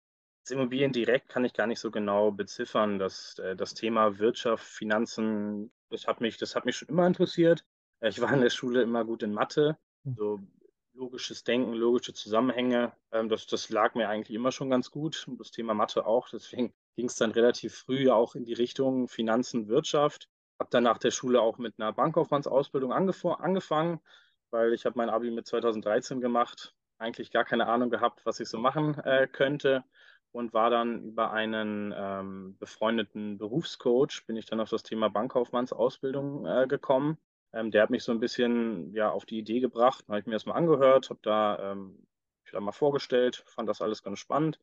Das 0.44 0.50
Immobilien 0.50 0.92
direkt 0.92 1.28
kann 1.28 1.44
ich 1.44 1.54
gar 1.54 1.66
nicht 1.66 1.78
so 1.78 1.90
genau 1.90 2.30
beziffern. 2.30 2.98
Das, 2.98 3.38
äh, 3.38 3.56
das 3.56 3.74
Thema 3.74 4.18
Wirtschaft, 4.18 4.64
Finanzen, 4.64 5.72
das 5.88 6.06
hat, 6.06 6.20
mich, 6.20 6.36
das 6.36 6.54
hat 6.56 6.64
mich 6.66 6.76
schon 6.76 6.88
immer 6.88 7.06
interessiert. 7.06 7.64
Ich 8.00 8.20
war 8.20 8.32
in 8.32 8.40
der 8.40 8.50
Schule 8.50 8.82
immer 8.82 9.04
gut 9.04 9.22
in 9.22 9.32
Mathe. 9.32 9.78
Hm. 10.04 10.14
So 10.16 10.40
logisches 10.94 11.44
Denken, 11.44 11.72
logische 11.72 12.12
Zusammenhänge, 12.12 12.92
ähm, 13.12 13.28
das, 13.28 13.46
das 13.46 13.70
lag 13.70 13.94
mir 13.94 14.08
eigentlich 14.08 14.34
immer 14.34 14.52
schon 14.52 14.70
ganz 14.70 14.90
gut. 14.90 15.26
Das 15.38 15.50
Thema 15.50 15.74
Mathe 15.74 16.06
auch. 16.06 16.28
Deswegen 16.28 16.72
ging 16.96 17.06
es 17.06 17.16
dann 17.16 17.30
relativ 17.32 17.74
früh 17.74 18.10
auch 18.10 18.34
in 18.34 18.44
die 18.44 18.52
Richtung 18.52 19.08
Finanzen, 19.08 19.68
Wirtschaft. 19.68 20.28
Habe 20.58 20.70
dann 20.70 20.84
nach 20.84 20.98
der 20.98 21.10
Schule 21.10 21.40
auch 21.40 21.58
mit 21.58 21.74
einer 21.78 21.92
Bankkaufmannsausbildung 21.92 22.92
angefangen, 22.92 24.00
weil 24.50 24.72
ich 24.74 24.84
habe 24.84 24.98
mein 24.98 25.10
Abi 25.10 25.30
mit 25.30 25.46
2013 25.46 26.20
gemacht, 26.20 26.74
eigentlich 26.98 27.30
gar 27.30 27.44
keine 27.44 27.66
Ahnung 27.66 27.90
gehabt, 27.90 28.24
was 28.24 28.38
ich 28.38 28.48
so 28.48 28.58
machen 28.58 28.98
äh, 28.98 29.26
könnte 29.26 29.84
und 30.30 30.54
war 30.54 30.70
dann 30.70 31.02
über 31.02 31.32
einen 31.32 31.92
ähm, 31.96 32.56
befreundeten 32.58 33.38
Berufscoach, 33.38 34.24
bin 34.26 34.36
ich 34.36 34.46
dann 34.46 34.60
auf 34.60 34.70
das 34.70 34.82
Thema 34.82 35.08
Bankkaufmannsausbildung 35.10 36.46
äh, 36.46 36.66
gekommen. 36.66 37.18
Ähm, 37.52 37.70
der 37.70 37.82
hat 37.82 37.90
mich 37.90 38.02
so 38.02 38.12
ein 38.12 38.20
bisschen 38.20 38.94
ja, 38.94 39.10
auf 39.10 39.26
die 39.26 39.38
Idee 39.38 39.60
gebracht, 39.60 40.04
habe 40.08 40.20
ich 40.20 40.26
mir 40.26 40.32
das 40.32 40.46
mal 40.46 40.54
angehört, 40.54 41.10
habe 41.10 41.20
da 41.22 41.72
ähm, 41.72 42.06
da 42.52 42.60
mal 42.60 42.72
vorgestellt, 42.72 43.42
fand 43.46 43.68
das 43.68 43.82
alles 43.82 44.02
ganz 44.02 44.18
spannend. 44.18 44.58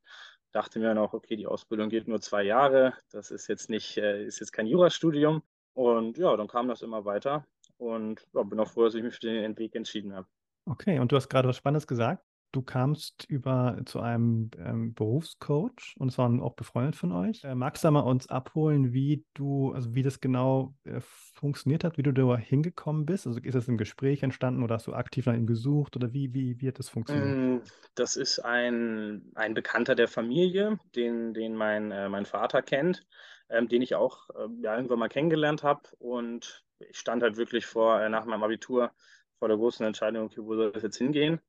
Dachte 0.51 0.79
mir 0.79 0.87
dann 0.87 0.97
auch, 0.97 1.13
okay, 1.13 1.35
die 1.35 1.47
Ausbildung 1.47 1.89
geht 1.89 2.07
nur 2.07 2.21
zwei 2.21 2.43
Jahre, 2.43 2.93
das 3.11 3.31
ist 3.31 3.47
jetzt 3.47 3.69
nicht, 3.69 3.97
äh, 3.97 4.25
ist 4.25 4.39
jetzt 4.39 4.51
kein 4.51 4.67
Jurastudium. 4.67 5.43
Und 5.73 6.17
ja, 6.17 6.35
dann 6.35 6.47
kam 6.47 6.67
das 6.67 6.81
immer 6.81 7.05
weiter 7.05 7.45
und 7.77 8.25
ja, 8.33 8.43
bin 8.43 8.59
auch 8.59 8.67
froh, 8.67 8.83
dass 8.83 8.95
ich 8.95 9.03
mich 9.03 9.15
für 9.15 9.21
den 9.21 9.57
Weg 9.57 9.75
entschieden 9.75 10.15
habe. 10.15 10.27
Okay, 10.65 10.99
und 10.99 11.11
du 11.11 11.15
hast 11.15 11.29
gerade 11.29 11.47
was 11.47 11.57
Spannendes 11.57 11.87
gesagt. 11.87 12.23
Du 12.51 12.63
kamst 12.63 13.25
über 13.29 13.79
zu 13.85 13.99
einem 13.99 14.49
ähm, 14.57 14.95
Berufscoach 14.95 15.95
und 15.99 16.09
es 16.09 16.17
waren 16.17 16.41
auch 16.41 16.55
befreundet 16.55 16.95
von 16.95 17.11
euch. 17.11 17.43
Äh, 17.43 17.53
magst 17.53 17.83
du 17.83 17.91
mal 17.91 17.99
uns 17.99 18.27
abholen, 18.27 18.91
wie 18.91 19.23
du, 19.35 19.71
also 19.71 19.93
wie 19.93 20.01
das 20.01 20.19
genau 20.19 20.73
äh, 20.83 20.99
funktioniert 20.99 21.83
hat, 21.83 21.97
wie 21.97 22.03
du 22.03 22.11
da 22.11 22.37
hingekommen 22.37 23.05
bist? 23.05 23.27
Also 23.27 23.39
ist 23.39 23.53
das 23.53 23.67
im 23.67 23.77
Gespräch 23.77 24.23
entstanden 24.23 24.63
oder 24.63 24.75
hast 24.75 24.87
du 24.87 24.93
aktiv 24.93 25.27
nach 25.27 25.35
ihm 25.35 25.45
gesucht 25.45 25.95
oder 25.95 26.11
wie, 26.11 26.33
wie, 26.33 26.59
wie 26.59 26.67
hat 26.67 26.79
das 26.79 26.89
funktioniert? 26.89 27.37
Mm, 27.37 27.59
das 27.93 28.15
ist 28.15 28.39
ein, 28.39 29.31
ein 29.35 29.53
Bekannter 29.53 29.93
der 29.93 30.07
Familie, 30.07 30.79
den, 30.95 31.35
den 31.35 31.55
mein, 31.55 31.91
äh, 31.91 32.09
mein 32.09 32.25
Vater 32.25 32.63
kennt, 32.63 33.05
ähm, 33.49 33.67
den 33.67 33.83
ich 33.83 33.93
auch 33.93 34.29
äh, 34.31 34.47
ja, 34.61 34.75
irgendwann 34.75 34.99
mal 34.99 35.09
kennengelernt 35.09 35.63
habe 35.63 35.81
und 35.99 36.65
ich 36.79 36.97
stand 36.97 37.21
halt 37.21 37.37
wirklich 37.37 37.65
vor, 37.65 38.01
äh, 38.01 38.09
nach 38.09 38.25
meinem 38.25 38.43
Abitur 38.43 38.91
vor 39.37 39.47
der 39.47 39.57
großen 39.57 39.85
Entscheidung, 39.85 40.25
okay, 40.25 40.41
wo 40.41 40.55
soll 40.55 40.71
das 40.71 40.83
jetzt 40.83 40.97
hingehen? 40.97 41.39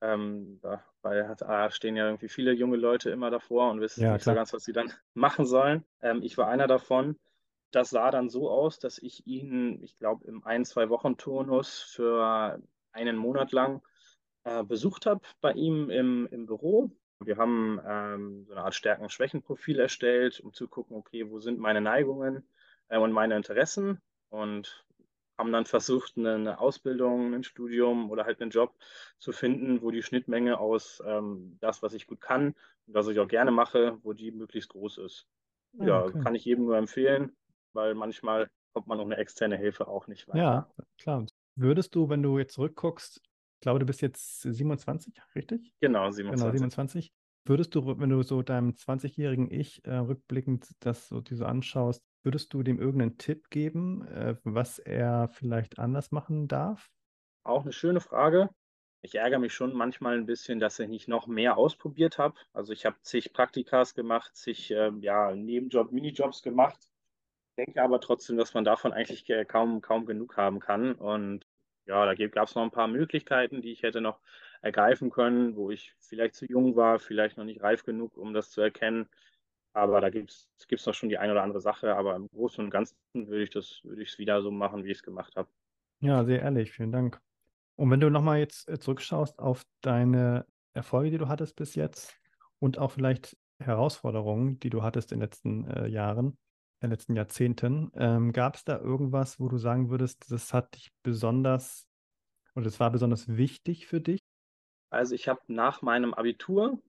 Ähm, 0.00 0.60
dabei 0.62 1.26
hat, 1.26 1.42
ah, 1.42 1.70
stehen 1.70 1.96
ja 1.96 2.06
irgendwie 2.06 2.28
viele 2.28 2.52
junge 2.52 2.76
Leute 2.76 3.10
immer 3.10 3.30
davor 3.30 3.70
und 3.70 3.80
wissen 3.80 4.02
ja, 4.02 4.12
nicht 4.12 4.22
klar. 4.22 4.34
so 4.34 4.38
ganz, 4.38 4.52
was 4.52 4.64
sie 4.64 4.72
dann 4.72 4.92
machen 5.14 5.44
sollen. 5.44 5.84
Ähm, 6.00 6.22
ich 6.22 6.38
war 6.38 6.48
einer 6.48 6.66
davon. 6.66 7.18
Das 7.70 7.90
sah 7.90 8.10
dann 8.10 8.30
so 8.30 8.48
aus, 8.48 8.78
dass 8.78 8.98
ich 8.98 9.26
ihn, 9.26 9.82
ich 9.82 9.98
glaube, 9.98 10.26
im 10.26 10.44
ein-, 10.44 10.64
zwei 10.64 10.88
Wochen 10.88 11.16
Turnus 11.16 11.80
für 11.80 12.60
einen 12.92 13.16
Monat 13.16 13.52
lang 13.52 13.82
äh, 14.44 14.64
besucht 14.64 15.06
habe 15.06 15.20
bei 15.40 15.52
ihm 15.52 15.90
im, 15.90 16.26
im 16.30 16.46
Büro. 16.46 16.90
Wir 17.20 17.36
haben 17.36 17.80
ähm, 17.84 18.44
so 18.46 18.52
eine 18.52 18.62
Art 18.62 18.74
Stärken-Schwächen-Profil 18.74 19.80
erstellt, 19.80 20.40
um 20.40 20.52
zu 20.52 20.68
gucken, 20.68 20.96
okay, 20.96 21.28
wo 21.28 21.40
sind 21.40 21.58
meine 21.58 21.80
Neigungen 21.80 22.48
äh, 22.88 22.98
und 22.98 23.12
meine 23.12 23.36
Interessen 23.36 24.00
und 24.30 24.86
haben 25.38 25.52
dann 25.52 25.66
versucht, 25.66 26.18
eine 26.18 26.58
Ausbildung, 26.58 27.32
ein 27.32 27.44
Studium 27.44 28.10
oder 28.10 28.24
halt 28.24 28.42
einen 28.42 28.50
Job 28.50 28.74
zu 29.18 29.32
finden, 29.32 29.80
wo 29.82 29.90
die 29.90 30.02
Schnittmenge 30.02 30.58
aus 30.58 31.02
ähm, 31.06 31.56
das, 31.60 31.82
was 31.82 31.94
ich 31.94 32.06
gut 32.06 32.20
kann 32.20 32.48
und 32.86 32.94
was 32.94 33.06
ich 33.08 33.20
auch 33.20 33.28
gerne 33.28 33.52
mache, 33.52 33.98
wo 34.02 34.12
die 34.12 34.32
möglichst 34.32 34.70
groß 34.70 34.98
ist. 34.98 35.26
Ah, 35.78 35.86
ja, 35.86 36.04
okay. 36.04 36.20
kann 36.20 36.34
ich 36.34 36.44
jedem 36.44 36.64
nur 36.64 36.76
empfehlen, 36.76 37.36
weil 37.72 37.94
manchmal 37.94 38.50
kommt 38.72 38.88
man 38.88 38.98
ohne 39.00 39.16
externe 39.16 39.56
Hilfe 39.56 39.86
auch 39.86 40.08
nicht 40.08 40.26
weiter. 40.28 40.38
Ja, 40.38 40.70
klar. 40.98 41.24
Würdest 41.54 41.94
du, 41.94 42.08
wenn 42.08 42.22
du 42.22 42.38
jetzt 42.38 42.54
zurückguckst, 42.54 43.20
ich 43.20 43.60
glaube, 43.60 43.78
du 43.78 43.86
bist 43.86 44.00
jetzt 44.02 44.42
27, 44.42 45.14
richtig? 45.34 45.72
Genau, 45.80 46.10
27. 46.10 46.40
Genau, 46.40 46.52
27. 46.52 47.12
Würdest 47.44 47.74
du, 47.74 47.98
wenn 47.98 48.10
du 48.10 48.22
so 48.22 48.42
deinem 48.42 48.74
20-jährigen 48.74 49.50
Ich 49.50 49.84
äh, 49.84 49.96
rückblickend 49.96 50.68
das 50.80 51.08
so 51.08 51.20
diese 51.20 51.46
anschaust, 51.46 52.04
Würdest 52.22 52.52
du 52.52 52.62
dem 52.62 52.80
irgendeinen 52.80 53.18
Tipp 53.18 53.50
geben, 53.50 54.06
äh, 54.08 54.36
was 54.44 54.78
er 54.78 55.28
vielleicht 55.28 55.78
anders 55.78 56.10
machen 56.10 56.48
darf? 56.48 56.90
Auch 57.44 57.62
eine 57.62 57.72
schöne 57.72 58.00
Frage. 58.00 58.50
Ich 59.02 59.14
ärgere 59.14 59.38
mich 59.38 59.54
schon 59.54 59.74
manchmal 59.74 60.16
ein 60.18 60.26
bisschen, 60.26 60.58
dass 60.58 60.78
ich 60.80 60.88
nicht 60.88 61.08
noch 61.08 61.28
mehr 61.28 61.56
ausprobiert 61.56 62.18
habe. 62.18 62.34
Also 62.52 62.72
ich 62.72 62.84
habe 62.84 62.96
zig 63.02 63.32
Praktikas 63.32 63.94
gemacht, 63.94 64.34
zig 64.34 64.70
äh, 64.72 64.90
ja, 65.00 65.34
Nebenjob, 65.34 65.92
Minijobs 65.92 66.42
gemacht. 66.42 66.90
Denke 67.56 67.82
aber 67.82 68.00
trotzdem, 68.00 68.36
dass 68.36 68.54
man 68.54 68.64
davon 68.64 68.92
eigentlich 68.92 69.24
kaum, 69.46 69.80
kaum 69.80 70.06
genug 70.06 70.36
haben 70.36 70.60
kann. 70.60 70.94
Und 70.94 71.46
ja, 71.86 72.04
da 72.04 72.14
gab 72.14 72.48
es 72.48 72.54
noch 72.54 72.62
ein 72.62 72.70
paar 72.70 72.88
Möglichkeiten, 72.88 73.62
die 73.62 73.72
ich 73.72 73.82
hätte 73.82 74.00
noch 74.00 74.20
ergreifen 74.60 75.10
können, 75.10 75.56
wo 75.56 75.70
ich 75.70 75.94
vielleicht 75.98 76.34
zu 76.34 76.46
jung 76.46 76.76
war, 76.76 76.98
vielleicht 76.98 77.38
noch 77.38 77.44
nicht 77.44 77.62
reif 77.62 77.84
genug, 77.84 78.16
um 78.16 78.34
das 78.34 78.50
zu 78.50 78.60
erkennen. 78.60 79.08
Aber 79.78 80.00
da 80.00 80.10
gibt 80.10 80.30
es 80.30 80.86
noch 80.86 80.94
schon 80.94 81.08
die 81.08 81.18
eine 81.18 81.32
oder 81.32 81.42
andere 81.42 81.60
Sache. 81.60 81.94
Aber 81.94 82.16
im 82.16 82.28
Großen 82.28 82.64
und 82.64 82.70
Ganzen 82.70 82.96
würde 83.14 83.42
ich 83.44 83.50
das, 83.50 83.80
würde 83.84 84.02
ich 84.02 84.10
es 84.10 84.18
wieder 84.18 84.42
so 84.42 84.50
machen, 84.50 84.84
wie 84.84 84.90
ich 84.90 84.98
es 84.98 85.02
gemacht 85.02 85.36
habe. 85.36 85.48
Ja, 86.00 86.24
sehr 86.24 86.42
ehrlich, 86.42 86.72
vielen 86.72 86.90
Dank. 86.90 87.20
Und 87.76 87.90
wenn 87.90 88.00
du 88.00 88.10
nochmal 88.10 88.38
jetzt 88.38 88.68
äh, 88.68 88.78
zurückschaust 88.78 89.38
auf 89.38 89.62
deine 89.80 90.46
Erfolge, 90.74 91.12
die 91.12 91.18
du 91.18 91.28
hattest 91.28 91.54
bis 91.54 91.76
jetzt 91.76 92.16
und 92.58 92.78
auch 92.78 92.90
vielleicht 92.90 93.36
Herausforderungen, 93.60 94.58
die 94.58 94.70
du 94.70 94.82
hattest 94.82 95.12
in 95.12 95.18
den 95.18 95.26
letzten 95.26 95.68
äh, 95.68 95.86
Jahren, 95.86 96.38
in 96.80 96.88
den 96.88 96.90
letzten 96.90 97.14
Jahrzehnten, 97.14 97.92
ähm, 97.94 98.32
gab 98.32 98.56
es 98.56 98.64
da 98.64 98.78
irgendwas, 98.78 99.38
wo 99.38 99.48
du 99.48 99.58
sagen 99.58 99.90
würdest, 99.90 100.30
das 100.30 100.52
hat 100.52 100.74
dich 100.74 100.90
besonders 101.04 101.88
oder 102.56 102.64
das 102.64 102.80
war 102.80 102.90
besonders 102.90 103.28
wichtig 103.28 103.86
für 103.86 104.00
dich? 104.00 104.18
Also 104.90 105.14
ich 105.14 105.28
habe 105.28 105.40
nach 105.46 105.82
meinem 105.82 106.14
Abitur 106.14 106.82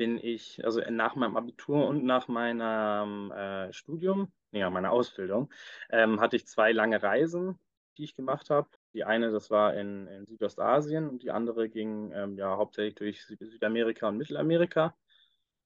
bin 0.00 0.16
ich, 0.16 0.64
also 0.64 0.80
nach 0.88 1.14
meinem 1.14 1.36
Abitur 1.36 1.86
und 1.86 2.04
nach 2.04 2.26
meinem 2.26 3.30
äh, 3.32 3.70
Studium, 3.70 4.32
nee, 4.50 4.66
meiner 4.70 4.92
Ausbildung, 4.92 5.52
ähm, 5.90 6.22
hatte 6.22 6.36
ich 6.36 6.46
zwei 6.46 6.72
lange 6.72 7.02
Reisen, 7.02 7.58
die 7.98 8.04
ich 8.04 8.16
gemacht 8.16 8.48
habe. 8.48 8.66
Die 8.94 9.04
eine, 9.04 9.30
das 9.30 9.50
war 9.50 9.74
in, 9.74 10.06
in 10.06 10.24
Südostasien 10.24 11.06
und 11.06 11.22
die 11.22 11.30
andere 11.30 11.68
ging 11.68 12.12
ähm, 12.14 12.38
ja 12.38 12.56
hauptsächlich 12.56 12.94
durch 12.94 13.26
Südamerika 13.26 14.08
und 14.08 14.16
Mittelamerika. 14.16 14.96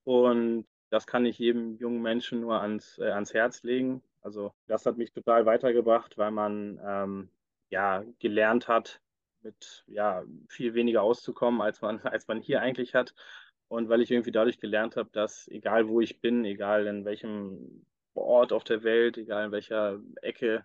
Und 0.02 0.66
das 0.90 1.06
kann 1.06 1.26
ich 1.26 1.38
jedem 1.38 1.76
jungen 1.76 2.02
Menschen 2.02 2.40
nur 2.40 2.60
ans, 2.60 2.98
äh, 2.98 3.10
ans 3.10 3.32
Herz 3.34 3.62
legen. 3.62 4.02
Also 4.20 4.52
das 4.66 4.84
hat 4.84 4.96
mich 4.96 5.12
total 5.12 5.46
weitergebracht, 5.46 6.18
weil 6.18 6.32
man 6.32 6.80
ähm, 6.84 7.30
ja 7.70 8.02
gelernt 8.18 8.66
hat, 8.66 9.00
mit 9.42 9.84
ja 9.86 10.24
viel 10.48 10.74
weniger 10.74 11.02
auszukommen, 11.02 11.60
als 11.60 11.80
man, 11.82 12.00
als 12.02 12.26
man 12.26 12.40
hier 12.40 12.62
eigentlich 12.62 12.96
hat 12.96 13.14
und 13.68 13.88
weil 13.88 14.02
ich 14.02 14.10
irgendwie 14.10 14.32
dadurch 14.32 14.58
gelernt 14.58 14.96
habe, 14.96 15.10
dass 15.12 15.48
egal 15.48 15.88
wo 15.88 16.00
ich 16.00 16.20
bin, 16.20 16.44
egal 16.44 16.86
in 16.86 17.04
welchem 17.04 17.86
Ort 18.14 18.52
auf 18.52 18.64
der 18.64 18.82
Welt, 18.84 19.18
egal 19.18 19.46
in 19.46 19.52
welcher 19.52 20.00
Ecke 20.22 20.64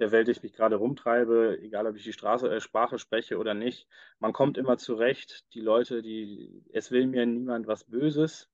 der 0.00 0.12
Welt 0.12 0.28
ich 0.28 0.42
mich 0.42 0.54
gerade 0.54 0.76
rumtreibe, 0.76 1.58
egal 1.60 1.86
ob 1.86 1.96
ich 1.96 2.04
die 2.04 2.12
Straße, 2.12 2.50
äh, 2.50 2.60
Sprache 2.60 2.98
spreche 2.98 3.38
oder 3.38 3.54
nicht, 3.54 3.86
man 4.18 4.32
kommt 4.32 4.58
immer 4.58 4.78
zurecht. 4.78 5.44
Die 5.54 5.60
Leute, 5.60 6.02
die, 6.02 6.64
es 6.72 6.90
will 6.90 7.06
mir 7.06 7.26
niemand 7.26 7.66
was 7.66 7.84
Böses 7.84 8.48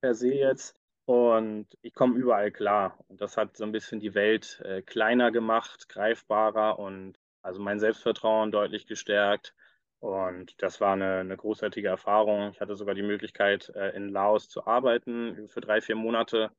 per 0.00 0.14
se 0.14 0.34
jetzt. 0.34 0.76
Und 1.04 1.66
ich 1.80 1.94
komme 1.94 2.18
überall 2.18 2.52
klar. 2.52 2.98
Und 3.08 3.20
das 3.20 3.36
hat 3.36 3.56
so 3.56 3.64
ein 3.64 3.72
bisschen 3.72 4.00
die 4.00 4.14
Welt 4.14 4.60
äh, 4.64 4.82
kleiner 4.82 5.32
gemacht, 5.32 5.88
greifbarer 5.88 6.78
und 6.78 7.18
also 7.42 7.60
mein 7.60 7.80
Selbstvertrauen 7.80 8.52
deutlich 8.52 8.86
gestärkt. 8.86 9.54
Und 10.02 10.60
das 10.60 10.80
war 10.80 10.94
eine, 10.94 11.18
eine 11.18 11.36
großartige 11.36 11.86
Erfahrung. 11.86 12.50
Ich 12.50 12.60
hatte 12.60 12.74
sogar 12.74 12.96
die 12.96 13.04
Möglichkeit, 13.04 13.68
äh, 13.76 13.90
in 13.90 14.08
Laos 14.08 14.48
zu 14.48 14.66
arbeiten 14.66 15.46
für 15.48 15.60
drei, 15.60 15.80
vier 15.80 15.94
Monate. 15.94 16.50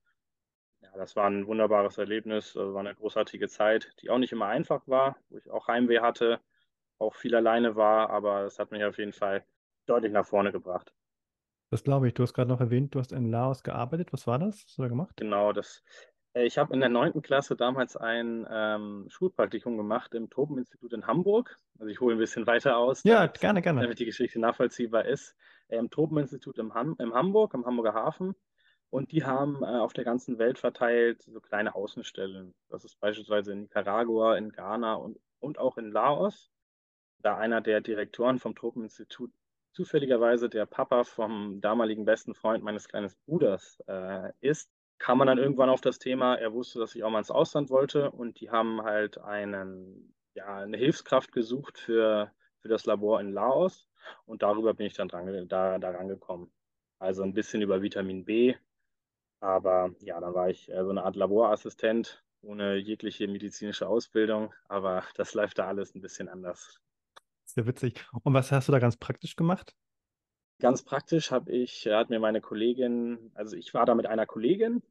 Ja, 0.81 0.89
das 0.95 1.17
war 1.17 1.29
ein 1.29 1.45
wunderbares 1.45 1.97
Erlebnis, 1.97 2.53
das 2.53 2.73
war 2.73 2.79
eine 2.79 2.95
großartige 2.95 3.49
Zeit, 3.49 3.93
die 4.01 4.09
auch 4.09 4.17
nicht 4.17 4.31
immer 4.31 4.45
einfach 4.45 4.87
war, 4.87 5.17
wo 5.29 5.37
ich 5.37 5.51
auch 5.51 5.67
Heimweh 5.67 5.99
hatte, 5.99 6.39
auch 6.99 7.15
viel 7.15 7.35
alleine 7.35 7.75
war, 7.75 8.09
aber 8.11 8.45
es 8.45 8.59
hat 8.59 8.71
mich 8.71 8.85
auf 8.85 8.97
jeden 8.97 9.13
Fall 9.13 9.45
deutlich 9.87 10.13
nach 10.13 10.25
vorne 10.25 10.53
gebracht. 10.53 10.93
Das 11.69 11.83
glaube 11.83 12.07
ich. 12.07 12.13
Du 12.13 12.23
hast 12.23 12.33
gerade 12.33 12.49
noch 12.49 12.61
erwähnt, 12.61 12.95
du 12.95 12.99
hast 12.99 13.11
in 13.11 13.29
Laos 13.29 13.63
gearbeitet. 13.63 14.13
Was 14.13 14.25
war 14.25 14.39
das? 14.39 14.55
Was 14.55 14.65
hast 14.67 14.77
du 14.77 14.83
da 14.83 14.87
gemacht? 14.87 15.17
Genau, 15.17 15.51
das 15.51 15.83
ich 16.35 16.57
habe 16.57 16.73
in 16.73 16.79
der 16.79 16.89
neunten 16.89 17.21
Klasse 17.21 17.55
damals 17.55 17.95
ein 17.95 18.47
ähm, 18.49 19.05
Schulpraktikum 19.09 19.77
gemacht 19.77 20.15
im 20.15 20.29
Tropeninstitut 20.29 20.93
in 20.93 21.05
Hamburg. 21.05 21.57
Also 21.77 21.91
ich 21.91 21.99
hole 21.99 22.15
ein 22.15 22.19
bisschen 22.19 22.47
weiter 22.47 22.77
aus. 22.77 23.03
Ja, 23.03 23.19
damit, 23.19 23.39
gerne, 23.39 23.61
gerne. 23.61 23.81
Damit 23.81 23.99
die 23.99 24.05
Geschichte 24.05 24.39
nachvollziehbar 24.39 25.05
ist. 25.05 25.35
Äh, 25.67 25.77
Im 25.77 25.89
Tropeninstitut 25.89 26.57
im, 26.57 26.73
Ham 26.73 26.95
im 26.99 27.13
Hamburg, 27.13 27.53
im 27.53 27.65
Hamburger 27.65 27.93
Hafen. 27.93 28.35
Und 28.89 29.11
die 29.11 29.23
haben 29.23 29.63
äh, 29.63 29.65
auf 29.65 29.93
der 29.93 30.03
ganzen 30.03 30.39
Welt 30.39 30.57
verteilt 30.57 31.23
so 31.23 31.39
kleine 31.39 31.75
Außenstellen. 31.75 32.53
Das 32.69 32.83
ist 32.83 32.99
beispielsweise 32.99 33.51
in 33.51 33.61
Nicaragua, 33.61 34.35
in 34.35 34.51
Ghana 34.51 34.95
und, 34.95 35.19
und 35.39 35.59
auch 35.59 35.77
in 35.77 35.91
Laos. 35.91 36.51
Da 37.19 37.37
einer 37.37 37.61
der 37.61 37.81
Direktoren 37.81 38.39
vom 38.39 38.55
Tropeninstitut 38.55 39.31
zufälligerweise 39.71 40.49
der 40.49 40.65
Papa 40.65 41.03
vom 41.03 41.59
damaligen 41.61 42.05
besten 42.05 42.35
Freund 42.35 42.63
meines 42.63 42.87
kleinen 42.87 43.11
Bruders 43.25 43.79
äh, 43.87 44.31
ist, 44.39 44.69
kam 45.03 45.17
man 45.17 45.27
dann 45.27 45.37
irgendwann 45.37 45.69
auf 45.69 45.81
das 45.81 45.99
Thema, 45.99 46.35
er 46.35 46.53
wusste, 46.53 46.79
dass 46.79 46.95
ich 46.95 47.03
auch 47.03 47.09
mal 47.09 47.17
ins 47.17 47.29
Ausland 47.29 47.69
wollte 47.69 48.09
und 48.11 48.39
die 48.39 48.51
haben 48.51 48.83
halt 48.83 49.17
einen, 49.17 50.15
ja, 50.33 50.59
eine 50.59 50.77
Hilfskraft 50.77 51.33
gesucht 51.33 51.77
für, 51.77 52.31
für 52.61 52.69
das 52.69 52.85
Labor 52.85 53.19
in 53.19 53.33
Laos 53.33 53.89
und 54.25 54.43
darüber 54.43 54.73
bin 54.73 54.85
ich 54.85 54.93
dann 54.93 55.09
dran, 55.09 55.49
da, 55.49 55.77
da 55.77 55.89
rangekommen. 55.89 56.53
Also 56.99 57.21
ein 57.21 57.33
bisschen 57.33 57.61
über 57.61 57.81
Vitamin 57.81 58.23
B, 58.23 58.55
aber 59.41 59.93
ja, 59.99 60.21
dann 60.21 60.33
war 60.35 60.49
ich 60.49 60.71
äh, 60.71 60.81
so 60.85 60.91
eine 60.91 61.03
Art 61.03 61.17
Laborassistent 61.17 62.23
ohne 62.41 62.77
jegliche 62.77 63.27
medizinische 63.27 63.89
Ausbildung, 63.89 64.53
aber 64.69 65.03
das 65.15 65.33
läuft 65.33 65.59
da 65.59 65.67
alles 65.67 65.93
ein 65.95 66.01
bisschen 66.01 66.29
anders. 66.29 66.79
Sehr 67.43 67.67
witzig. 67.67 68.05
Und 68.23 68.33
was 68.33 68.53
hast 68.53 68.69
du 68.69 68.71
da 68.71 68.79
ganz 68.79 68.95
praktisch 68.95 69.35
gemacht? 69.35 69.75
Ganz 70.61 70.81
praktisch 70.81 71.29
habe 71.31 71.51
ich, 71.51 71.87
hat 71.87 72.09
mir 72.09 72.21
meine 72.21 72.39
Kollegin, 72.39 73.31
also 73.33 73.57
ich 73.57 73.73
war 73.73 73.85
da 73.85 73.95
mit 73.95 74.05
einer 74.05 74.25
Kollegin 74.25 74.81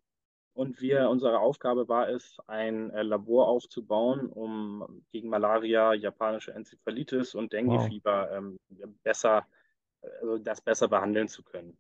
und 0.55 0.81
wir, 0.83 1.09
unsere 1.09 1.39
Aufgabe 1.39 1.89
war 1.89 2.09
es, 2.09 2.37
ein 2.47 2.91
äh, 2.91 3.03
Labor 3.03 3.49
aufzubauen, 3.49 4.27
um 4.27 5.03
gegen 5.11 5.29
Malaria, 5.31 5.95
japanische 5.95 6.53
Enzephalitis 6.53 7.35
und 7.35 7.53
Denguefieber 7.53 8.29
wow. 8.31 8.39
ähm, 8.39 8.99
besser, 9.03 9.47
also 10.21 10.39
das 10.39 10.61
besser 10.61 10.89
behandeln 10.89 11.29
zu 11.29 11.43
können. 11.43 11.77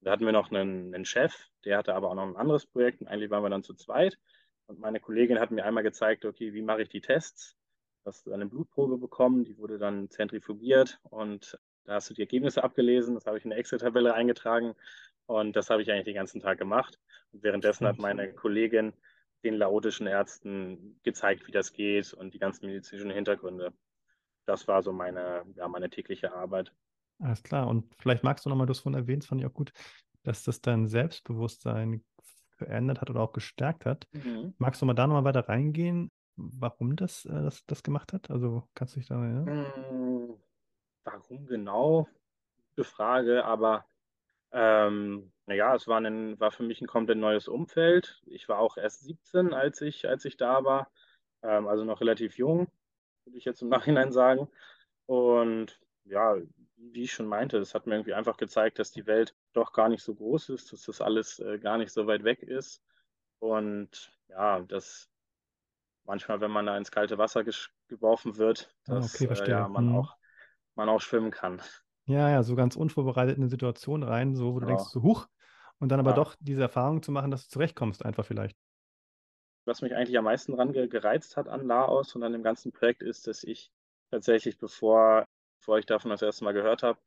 Da 0.00 0.12
hatten 0.12 0.24
wir 0.24 0.32
noch 0.32 0.50
einen, 0.50 0.94
einen, 0.94 1.04
Chef, 1.04 1.34
der 1.64 1.78
hatte 1.78 1.94
aber 1.94 2.10
auch 2.10 2.14
noch 2.14 2.26
ein 2.26 2.36
anderes 2.36 2.66
Projekt 2.66 3.00
und 3.00 3.08
eigentlich 3.08 3.30
waren 3.30 3.42
wir 3.42 3.50
dann 3.50 3.62
zu 3.62 3.74
zweit. 3.74 4.18
Und 4.66 4.78
meine 4.78 5.00
Kollegin 5.00 5.38
hat 5.38 5.50
mir 5.50 5.64
einmal 5.64 5.82
gezeigt, 5.82 6.24
okay, 6.24 6.54
wie 6.54 6.62
mache 6.62 6.82
ich 6.82 6.88
die 6.88 7.02
Tests? 7.02 7.56
Du 8.02 8.08
hast 8.08 8.28
eine 8.28 8.46
Blutprobe 8.46 8.96
bekommen, 8.96 9.44
die 9.44 9.58
wurde 9.58 9.78
dann 9.78 10.08
zentrifugiert 10.10 10.98
und 11.10 11.58
da 11.84 11.94
hast 11.94 12.08
du 12.08 12.14
die 12.14 12.22
Ergebnisse 12.22 12.64
abgelesen, 12.64 13.14
das 13.14 13.26
habe 13.26 13.36
ich 13.36 13.44
in 13.44 13.52
eine 13.52 13.60
Excel-Tabelle 13.60 14.14
eingetragen 14.14 14.74
und 15.26 15.56
das 15.56 15.70
habe 15.70 15.82
ich 15.82 15.90
eigentlich 15.90 16.04
den 16.04 16.14
ganzen 16.14 16.40
Tag 16.40 16.58
gemacht. 16.58 16.98
Und 17.32 17.42
währenddessen 17.42 17.86
hat 17.86 17.98
meine 17.98 18.32
Kollegin 18.32 18.92
den 19.42 19.54
laotischen 19.54 20.06
Ärzten 20.06 20.98
gezeigt, 21.02 21.46
wie 21.46 21.52
das 21.52 21.72
geht 21.72 22.12
und 22.14 22.34
die 22.34 22.38
ganzen 22.38 22.66
medizinischen 22.66 23.10
Hintergründe. 23.10 23.72
Das 24.46 24.66
war 24.68 24.82
so 24.82 24.92
meine, 24.92 25.44
ja, 25.54 25.68
meine 25.68 25.90
tägliche 25.90 26.32
Arbeit. 26.32 26.72
Alles 27.18 27.42
klar. 27.42 27.68
Und 27.68 27.94
vielleicht 27.98 28.24
magst 28.24 28.44
du 28.44 28.50
nochmal, 28.50 28.66
du 28.66 28.72
hast 28.72 28.80
vorhin 28.80 29.00
erwähnt, 29.00 29.24
fand 29.24 29.40
ich 29.40 29.46
auch 29.46 29.54
gut, 29.54 29.72
dass 30.22 30.42
das 30.42 30.60
dein 30.60 30.88
Selbstbewusstsein 30.88 32.04
verändert 32.56 33.00
hat 33.00 33.10
oder 33.10 33.20
auch 33.20 33.32
gestärkt 33.32 33.86
hat. 33.86 34.06
Mhm. 34.12 34.54
Magst 34.58 34.80
du 34.80 34.86
mal 34.86 34.94
da 34.94 35.06
nochmal 35.06 35.24
weiter 35.24 35.48
reingehen, 35.48 36.10
warum 36.36 36.96
das, 36.96 37.24
äh, 37.26 37.42
das, 37.42 37.64
das 37.66 37.82
gemacht 37.82 38.12
hat? 38.12 38.30
Also 38.30 38.68
kannst 38.74 38.94
du 38.94 39.00
dich 39.00 39.08
da 39.08 39.22
erinnern? 39.22 39.66
Mhm. 39.90 40.36
Warum 41.04 41.46
genau? 41.46 42.08
Gute 42.70 42.88
Frage, 42.88 43.44
aber 43.44 43.84
ähm, 44.54 45.32
naja, 45.46 45.74
es 45.74 45.88
war, 45.88 46.00
ein, 46.00 46.38
war 46.38 46.52
für 46.52 46.62
mich 46.62 46.80
ein 46.80 46.86
komplett 46.86 47.18
neues 47.18 47.48
Umfeld. 47.48 48.22
Ich 48.26 48.48
war 48.48 48.60
auch 48.60 48.76
erst 48.76 49.02
17, 49.02 49.52
als 49.52 49.80
ich, 49.80 50.08
als 50.08 50.24
ich 50.24 50.36
da 50.36 50.64
war, 50.64 50.90
ähm, 51.42 51.66
also 51.66 51.84
noch 51.84 52.00
relativ 52.00 52.38
jung, 52.38 52.68
würde 53.24 53.36
ich 53.36 53.44
jetzt 53.44 53.62
im 53.62 53.68
Nachhinein 53.70 54.12
sagen. 54.12 54.48
Und 55.06 55.80
ja, 56.04 56.36
wie 56.76 57.02
ich 57.02 57.12
schon 57.12 57.26
meinte, 57.26 57.58
es 57.58 57.74
hat 57.74 57.86
mir 57.86 57.96
irgendwie 57.96 58.14
einfach 58.14 58.36
gezeigt, 58.36 58.78
dass 58.78 58.92
die 58.92 59.06
Welt 59.06 59.34
doch 59.52 59.72
gar 59.72 59.88
nicht 59.88 60.02
so 60.02 60.14
groß 60.14 60.50
ist, 60.50 60.72
dass 60.72 60.84
das 60.84 61.00
alles 61.00 61.40
äh, 61.40 61.58
gar 61.58 61.76
nicht 61.76 61.92
so 61.92 62.06
weit 62.06 62.24
weg 62.24 62.42
ist. 62.42 62.80
Und 63.40 64.12
ja, 64.28 64.60
dass 64.60 65.10
manchmal, 66.04 66.40
wenn 66.40 66.52
man 66.52 66.66
da 66.66 66.76
ins 66.76 66.92
kalte 66.92 67.18
Wasser 67.18 67.44
geworfen 67.88 68.36
wird, 68.36 68.72
ah, 68.86 68.94
dass 68.94 69.20
okay, 69.20 69.32
äh, 69.32 69.50
ja, 69.50 69.68
man 69.68 69.88
hm. 69.88 69.96
auch 69.96 70.16
man 70.74 70.88
auch 70.88 71.00
schwimmen 71.00 71.30
kann. 71.30 71.60
Ja, 72.06 72.28
ja, 72.30 72.42
so 72.42 72.54
ganz 72.54 72.76
unvorbereitet 72.76 73.36
in 73.36 73.42
eine 73.42 73.50
Situation 73.50 74.02
rein, 74.02 74.34
so 74.34 74.54
wo 74.54 74.60
du 74.60 74.66
ja. 74.66 74.74
denkst, 74.74 74.90
so 74.90 75.02
huch, 75.02 75.26
und 75.78 75.88
dann 75.88 76.00
aber 76.00 76.10
ja. 76.10 76.16
doch 76.16 76.34
diese 76.38 76.62
Erfahrung 76.62 77.02
zu 77.02 77.12
machen, 77.12 77.30
dass 77.30 77.44
du 77.44 77.52
zurechtkommst, 77.52 78.04
einfach 78.04 78.26
vielleicht. 78.26 78.56
Was 79.66 79.80
mich 79.80 79.94
eigentlich 79.94 80.18
am 80.18 80.24
meisten 80.24 80.52
dran 80.52 80.72
gereizt 80.72 81.36
hat 81.36 81.48
an 81.48 81.66
Laos 81.66 82.14
und 82.14 82.22
an 82.22 82.32
dem 82.32 82.42
ganzen 82.42 82.72
Projekt 82.72 83.02
ist, 83.02 83.26
dass 83.26 83.42
ich 83.44 83.70
tatsächlich, 84.10 84.58
bevor, 84.58 85.24
bevor 85.58 85.78
ich 85.78 85.86
davon 85.86 86.10
das 86.10 86.20
erste 86.20 86.44
Mal 86.44 86.52
gehört 86.52 86.82
habe, 86.82 86.98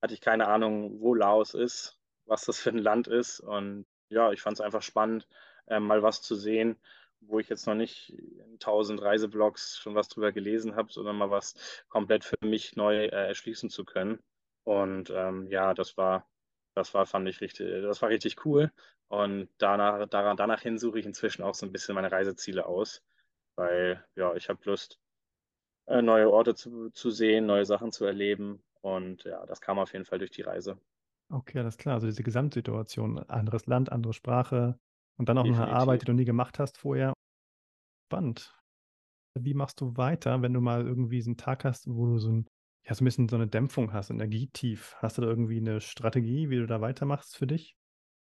hatte 0.00 0.14
ich 0.14 0.20
keine 0.20 0.46
Ahnung, 0.46 1.00
wo 1.00 1.14
Laos 1.14 1.54
ist, 1.54 1.98
was 2.26 2.44
das 2.44 2.60
für 2.60 2.70
ein 2.70 2.78
Land 2.78 3.08
ist. 3.08 3.40
Und 3.40 3.86
ja, 4.10 4.30
ich 4.30 4.40
fand 4.40 4.54
es 4.54 4.60
einfach 4.60 4.82
spannend, 4.82 5.26
äh, 5.66 5.80
mal 5.80 6.02
was 6.04 6.22
zu 6.22 6.36
sehen 6.36 6.78
wo 7.20 7.38
ich 7.38 7.48
jetzt 7.48 7.66
noch 7.66 7.74
nicht 7.74 8.10
in 8.10 8.58
tausend 8.58 9.02
Reiseblogs 9.02 9.78
schon 9.78 9.94
was 9.94 10.08
drüber 10.08 10.32
gelesen 10.32 10.76
habe, 10.76 10.92
sondern 10.92 11.16
mal 11.16 11.30
was 11.30 11.54
komplett 11.88 12.24
für 12.24 12.36
mich 12.42 12.76
neu 12.76 13.04
äh, 13.04 13.28
erschließen 13.28 13.70
zu 13.70 13.84
können. 13.84 14.20
Und 14.64 15.10
ähm, 15.10 15.50
ja, 15.50 15.74
das 15.74 15.96
war, 15.96 16.28
das 16.74 16.94
war, 16.94 17.06
fand 17.06 17.28
ich 17.28 17.40
richtig, 17.40 17.68
das 17.82 18.02
war 18.02 18.08
richtig 18.10 18.44
cool. 18.44 18.72
Und 19.08 19.48
danach, 19.58 20.06
daran, 20.08 20.36
danach 20.36 20.60
hin 20.60 20.78
suche 20.78 20.98
ich 20.98 21.06
inzwischen 21.06 21.42
auch 21.42 21.54
so 21.54 21.66
ein 21.66 21.72
bisschen 21.72 21.94
meine 21.94 22.12
Reiseziele 22.12 22.66
aus, 22.66 23.02
weil 23.56 24.04
ja, 24.14 24.34
ich 24.34 24.48
habe 24.48 24.60
Lust, 24.64 24.98
äh, 25.86 26.02
neue 26.02 26.30
Orte 26.30 26.54
zu, 26.54 26.90
zu 26.90 27.10
sehen, 27.10 27.46
neue 27.46 27.64
Sachen 27.64 27.92
zu 27.92 28.04
erleben. 28.04 28.62
Und 28.80 29.24
ja, 29.24 29.44
das 29.46 29.60
kam 29.60 29.78
auf 29.78 29.92
jeden 29.92 30.04
Fall 30.04 30.18
durch 30.18 30.30
die 30.30 30.42
Reise. 30.42 30.78
Okay, 31.30 31.58
alles 31.58 31.76
klar. 31.76 31.94
Also 31.94 32.06
diese 32.06 32.22
Gesamtsituation, 32.22 33.18
anderes 33.28 33.66
Land, 33.66 33.90
andere 33.90 34.12
Sprache 34.12 34.78
und 35.18 35.28
dann 35.28 35.38
auch 35.38 35.44
noch 35.44 35.58
eine 35.58 35.72
Arbeit, 35.72 36.02
die 36.02 36.06
du 36.06 36.12
nie 36.12 36.24
gemacht 36.24 36.58
hast 36.58 36.78
vorher. 36.78 37.12
Spannend. 38.06 38.54
Wie 39.38 39.54
machst 39.54 39.80
du 39.80 39.96
weiter, 39.96 40.40
wenn 40.42 40.54
du 40.54 40.60
mal 40.60 40.86
irgendwie 40.86 41.20
so 41.20 41.30
einen 41.30 41.36
Tag 41.36 41.64
hast, 41.64 41.86
wo 41.88 42.06
du 42.06 42.18
so 42.18 42.30
ein, 42.30 42.46
ja, 42.86 42.94
so 42.94 43.02
ein 43.02 43.04
bisschen 43.04 43.28
so 43.28 43.36
eine 43.36 43.46
Dämpfung 43.46 43.92
hast, 43.92 44.10
Energietief? 44.10 44.94
Hast 44.98 45.18
du 45.18 45.22
da 45.22 45.28
irgendwie 45.28 45.58
eine 45.58 45.80
Strategie, 45.80 46.48
wie 46.50 46.56
du 46.56 46.66
da 46.66 46.80
weitermachst 46.80 47.36
für 47.36 47.46
dich? 47.46 47.76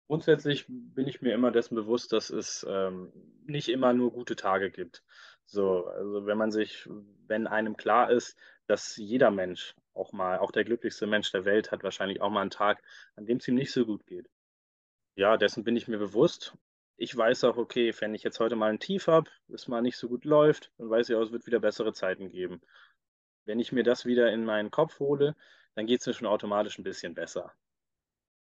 Grundsätzlich 0.07 0.65
bin 0.67 1.07
ich 1.07 1.21
mir 1.21 1.33
immer 1.33 1.51
dessen 1.51 1.75
bewusst, 1.75 2.13
dass 2.13 2.29
es 2.29 2.65
ähm, 2.69 3.11
nicht 3.45 3.69
immer 3.69 3.91
nur 3.91 4.11
gute 4.11 4.35
Tage 4.35 4.69
gibt. 4.69 5.03
So, 5.45 5.87
also 5.87 6.25
wenn 6.27 6.37
man 6.37 6.51
sich, 6.51 6.87
wenn 7.27 7.47
einem 7.47 7.75
klar 7.75 8.11
ist, 8.11 8.37
dass 8.67 8.97
jeder 8.97 9.31
Mensch, 9.31 9.75
auch 9.93 10.11
mal, 10.11 10.39
auch 10.39 10.51
der 10.51 10.63
glücklichste 10.63 11.07
Mensch 11.07 11.31
der 11.31 11.45
Welt, 11.45 11.71
hat 11.71 11.83
wahrscheinlich 11.83 12.21
auch 12.21 12.29
mal 12.29 12.41
einen 12.41 12.49
Tag, 12.49 12.83
an 13.15 13.25
dem 13.25 13.37
es 13.37 13.47
ihm 13.47 13.55
nicht 13.55 13.71
so 13.71 13.85
gut 13.85 14.05
geht. 14.05 14.29
Ja, 15.15 15.37
dessen 15.37 15.63
bin 15.63 15.75
ich 15.75 15.87
mir 15.87 15.97
bewusst. 15.97 16.55
Ich 16.97 17.15
weiß 17.15 17.43
auch, 17.43 17.57
okay, 17.57 17.93
wenn 17.99 18.15
ich 18.15 18.23
jetzt 18.23 18.39
heute 18.39 18.55
mal 18.55 18.71
ein 18.71 18.79
Tief 18.79 19.07
habe, 19.07 19.29
es 19.53 19.67
mal 19.67 19.81
nicht 19.81 19.97
so 19.97 20.07
gut 20.07 20.25
läuft, 20.25 20.71
dann 20.77 20.89
weiß 20.89 21.09
ich 21.09 21.15
auch, 21.15 21.21
es 21.21 21.31
wird 21.31 21.45
wieder 21.45 21.59
bessere 21.59 21.93
Zeiten 21.93 22.29
geben. 22.29 22.61
Wenn 23.45 23.59
ich 23.59 23.71
mir 23.71 23.83
das 23.83 24.05
wieder 24.05 24.31
in 24.31 24.45
meinen 24.45 24.71
Kopf 24.71 24.99
hole, 24.99 25.35
dann 25.75 25.85
geht 25.87 26.01
es 26.01 26.07
mir 26.07 26.13
schon 26.13 26.27
automatisch 26.27 26.79
ein 26.79 26.83
bisschen 26.83 27.13
besser. 27.13 27.53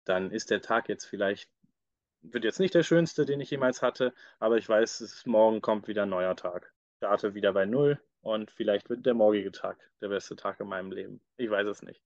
Dann 0.05 0.31
ist 0.31 0.51
der 0.51 0.63
Tag 0.63 0.89
jetzt 0.89 1.05
vielleicht 1.07 1.51
wird 2.33 2.45
jetzt 2.45 2.61
nicht 2.61 2.75
der 2.75 2.83
schönste, 2.83 3.25
den 3.25 3.41
ich 3.41 3.51
jemals 3.51 3.83
hatte, 3.83 4.13
aber 4.39 4.57
ich 4.57 4.69
weiß, 4.69 5.01
ist, 5.01 5.27
morgen 5.27 5.61
kommt 5.61 5.89
wieder 5.89 6.03
ein 6.03 6.09
neuer 6.09 6.37
Tag. 6.37 6.73
Starte 6.99 7.35
wieder 7.35 7.53
bei 7.53 7.67
Null 7.67 8.01
und 8.21 8.51
vielleicht 8.51 8.89
wird 8.91 9.07
der 9.07 9.15
morgige 9.15 9.53
Tag 9.53 9.79
der 10.01 10.09
beste 10.09 10.37
Tag 10.37 10.61
in 10.61 10.69
meinem 10.69 10.93
Leben. 10.93 11.21
Ich 11.37 11.51
weiß 11.51 11.67
es 11.67 11.83
nicht. 11.83 12.03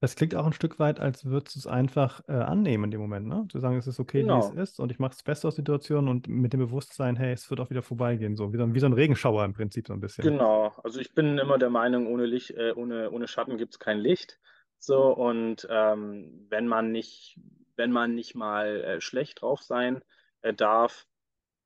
Das 0.00 0.14
klingt 0.16 0.34
auch 0.34 0.46
ein 0.46 0.52
Stück 0.52 0.78
weit, 0.78 0.98
als 1.00 1.24
würdest 1.26 1.56
du 1.56 1.58
es 1.60 1.66
einfach 1.66 2.22
äh, 2.28 2.32
annehmen 2.32 2.84
in 2.84 2.90
dem 2.90 3.00
Moment, 3.00 3.26
ne? 3.26 3.46
Zu 3.50 3.60
sagen, 3.60 3.76
es 3.76 3.86
ist 3.86 4.00
okay, 4.00 4.28
wie 4.28 4.38
es 4.38 4.48
Genau, 4.48 4.50
ist 4.50 4.78
und 4.80 4.90
ich 4.92 4.98
mache 4.98 5.10
das 5.12 5.22
Beste 5.22 5.46
aus 5.48 5.54
der 5.56 5.62
Situation 5.62 6.08
und 6.08 6.26
mit 6.28 6.52
dem 6.54 6.60
Bewusstsein, 6.60 7.16
hey, 7.16 7.32
es 7.32 7.48
wird 7.50 7.60
auch 7.60 7.70
wieder 7.70 7.82
vorbeigehen, 7.82 8.36
so 8.36 8.52
wie 8.52 8.56
so, 8.58 8.62
ein- 8.64 8.74
wie 8.74 8.80
so 8.80 8.86
ein 8.86 8.92
Regenschauer 8.94 9.44
im 9.44 9.52
Prinzip 9.54 9.86
so 9.88 9.92
ein 9.94 10.00
bisschen. 10.00 10.34
genau. 10.34 10.68
Also 10.82 11.00
ich 11.00 11.14
bin 11.14 11.38
immer 11.38 11.58
der 11.58 11.70
Meinung, 11.70 12.06
ohne 12.06 12.26
Licht, 12.26 12.50
äh, 12.52 12.72
ohne, 12.76 13.10
ohne 13.10 13.28
Schatten 13.28 13.56
gibt 13.58 13.74
es 13.74 13.78
kein 13.78 13.98
Licht. 13.98 14.38
So, 14.78 15.12
und 15.14 15.66
ähm, 15.70 16.46
wenn 16.48 16.66
man 16.66 16.90
nicht, 16.92 17.38
wenn 17.76 17.92
man 17.92 18.14
nicht 18.14 18.34
mal 18.34 18.82
äh, 18.82 19.00
schlecht 19.00 19.42
drauf 19.42 19.62
sein 19.62 20.02
äh, 20.42 20.54
darf, 20.54 21.06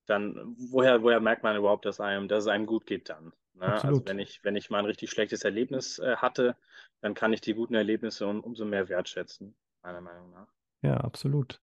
dann 0.06 0.56
woher, 0.58 1.02
woher 1.02 1.20
merkt 1.20 1.42
man 1.44 1.56
überhaupt, 1.56 1.86
dass 1.86 2.00
einem, 2.00 2.28
dass 2.28 2.44
es 2.44 2.48
einem 2.48 2.66
gut 2.66 2.86
geht 2.86 3.10
dann? 3.10 3.32
Ne? 3.54 3.66
Also 3.66 4.04
wenn 4.06 4.18
ich, 4.18 4.42
wenn 4.42 4.56
ich 4.56 4.70
mal 4.70 4.78
ein 4.78 4.87
richtig 4.87 5.11
schlechtes 5.11 5.44
Erlebnis 5.44 5.99
äh, 5.99 6.16
hatte, 6.16 6.56
dann 7.00 7.14
kann 7.14 7.32
ich 7.32 7.40
die 7.40 7.54
guten 7.54 7.75
Erlebnisse 7.75 8.26
um, 8.26 8.40
umso 8.40 8.64
mehr 8.64 8.88
wertschätzen, 8.88 9.54
meiner 9.82 10.00
Meinung 10.00 10.30
nach. 10.30 10.49
Ja, 10.82 10.99
absolut. 10.99 11.61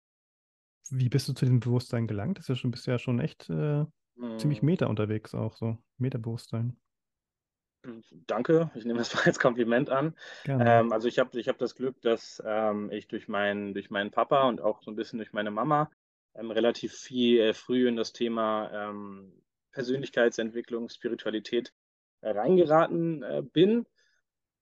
Wie 0.89 1.09
bist 1.09 1.27
du 1.27 1.33
zu 1.33 1.45
diesem 1.45 1.59
Bewusstsein 1.59 2.07
gelangt? 2.07 2.37
Das 2.37 2.45
ist 2.45 2.49
ja 2.49 2.55
schon, 2.55 2.71
bist 2.71 2.87
ja 2.87 2.99
schon 2.99 3.19
echt 3.19 3.49
äh, 3.49 3.85
ziemlich 4.37 4.59
Hm, 4.59 4.65
Meta 4.65 4.87
unterwegs 4.87 5.33
auch 5.33 5.55
so. 5.55 5.77
Meta-Bewusstsein. 5.97 6.77
Danke, 8.27 8.69
ich 8.75 8.85
nehme 8.85 8.99
das 8.99 9.13
mal 9.15 9.23
als 9.25 9.39
Kompliment 9.39 9.89
an. 9.89 10.15
Ähm, 10.45 10.91
also 10.91 11.07
ich 11.07 11.17
habe 11.17 11.39
ich 11.39 11.47
hab 11.47 11.57
das 11.57 11.75
Glück, 11.75 11.99
dass 12.01 12.41
ähm, 12.45 12.91
ich 12.91 13.07
durch 13.07 13.27
meinen, 13.27 13.73
durch 13.73 13.89
meinen 13.89 14.11
Papa 14.11 14.47
und 14.47 14.61
auch 14.61 14.83
so 14.83 14.91
ein 14.91 14.95
bisschen 14.95 15.17
durch 15.17 15.33
meine 15.33 15.49
Mama 15.49 15.89
ähm, 16.35 16.51
relativ 16.51 16.93
viel 16.93 17.39
äh, 17.39 17.53
früh 17.53 17.87
in 17.87 17.95
das 17.95 18.13
Thema 18.13 18.69
ähm, 18.71 19.33
Persönlichkeitsentwicklung, 19.71 20.89
Spiritualität 20.89 21.73
reingeraten 22.23 23.23
äh, 23.23 23.41
bin. 23.43 23.85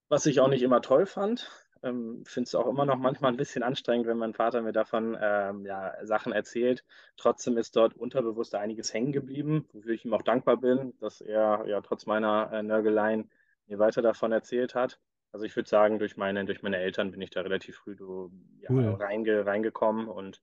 was 0.09 0.25
ich 0.25 0.39
auch 0.39 0.47
nicht 0.47 0.63
immer 0.63 0.81
toll 0.81 1.05
fand. 1.05 1.49
Ähm, 1.81 2.23
finde 2.25 2.47
es 2.47 2.55
auch 2.55 2.67
immer 2.67 2.85
noch 2.85 2.97
manchmal 2.97 3.31
ein 3.31 3.37
bisschen 3.37 3.63
anstrengend, 3.63 4.07
wenn 4.07 4.17
mein 4.17 4.33
Vater 4.33 4.61
mir 4.61 4.73
davon 4.73 5.17
ähm, 5.21 5.65
ja, 5.65 5.93
Sachen 6.05 6.33
erzählt. 6.33 6.83
Trotzdem 7.17 7.57
ist 7.57 7.75
dort 7.75 7.93
unterbewusst 7.95 8.53
einiges 8.55 8.93
hängen 8.93 9.13
geblieben, 9.13 9.67
wofür 9.71 9.93
ich 9.93 10.03
ihm 10.05 10.13
auch 10.13 10.21
dankbar 10.23 10.57
bin, 10.57 10.93
dass 10.99 11.21
er 11.21 11.65
ja 11.67 11.79
trotz 11.81 12.05
meiner 12.05 12.51
äh, 12.51 12.63
Nörgeleien 12.63 13.31
mir 13.67 13.79
weiter 13.79 14.01
davon 14.01 14.31
erzählt 14.33 14.75
hat. 14.75 14.99
Also 15.31 15.45
ich 15.45 15.55
würde 15.55 15.69
sagen, 15.69 15.99
durch 15.99 16.17
meine, 16.17 16.43
durch 16.45 16.63
meine 16.63 16.77
Eltern 16.77 17.11
bin 17.11 17.21
ich 17.21 17.29
da 17.29 17.41
relativ 17.41 17.77
früh 17.77 17.95
so, 17.95 18.31
ja, 18.59 18.69
Cool. 18.69 18.99
reinge, 18.99 19.45
reingekommen 19.45 20.07
und 20.09 20.41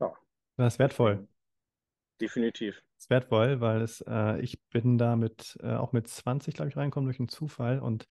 ja, 0.00 0.12
Das 0.56 0.74
ist 0.74 0.78
wertvoll. 0.78 1.26
Definitiv. 2.20 2.82
Das 2.96 3.04
ist 3.04 3.10
wertvoll, 3.10 3.60
weil 3.60 3.82
es, 3.82 4.04
äh, 4.06 4.40
ich 4.40 4.60
bin 4.70 4.98
da 4.98 5.16
mit, 5.16 5.58
äh, 5.62 5.74
auch 5.74 5.92
mit 5.92 6.08
20, 6.08 6.54
glaube 6.54 6.68
ich, 6.68 6.76
reingekommen 6.76 7.06
durch 7.06 7.18
einen 7.18 7.28
Zufall 7.28 7.80
und 7.80 8.08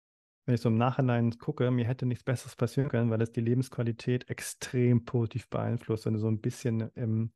wenn 0.47 0.55
ich 0.55 0.61
so 0.61 0.69
im 0.69 0.77
Nachhinein 0.77 1.39
gucke, 1.39 1.71
mir 1.71 1.87
hätte 1.87 2.05
nichts 2.05 2.23
Besseres 2.23 2.55
passieren 2.55 2.91
können, 2.91 3.11
weil 3.11 3.23
es 3.23 3.33
die 3.33 3.41
Lebensqualität 3.41 4.29
extrem 4.29 5.05
positiv 5.05 5.49
beeinflusst, 5.49 6.05
wenn 6.05 6.13
du 6.15 6.19
so 6.19 6.29
ein 6.29 6.41
bisschen 6.41 6.91
im 6.95 7.33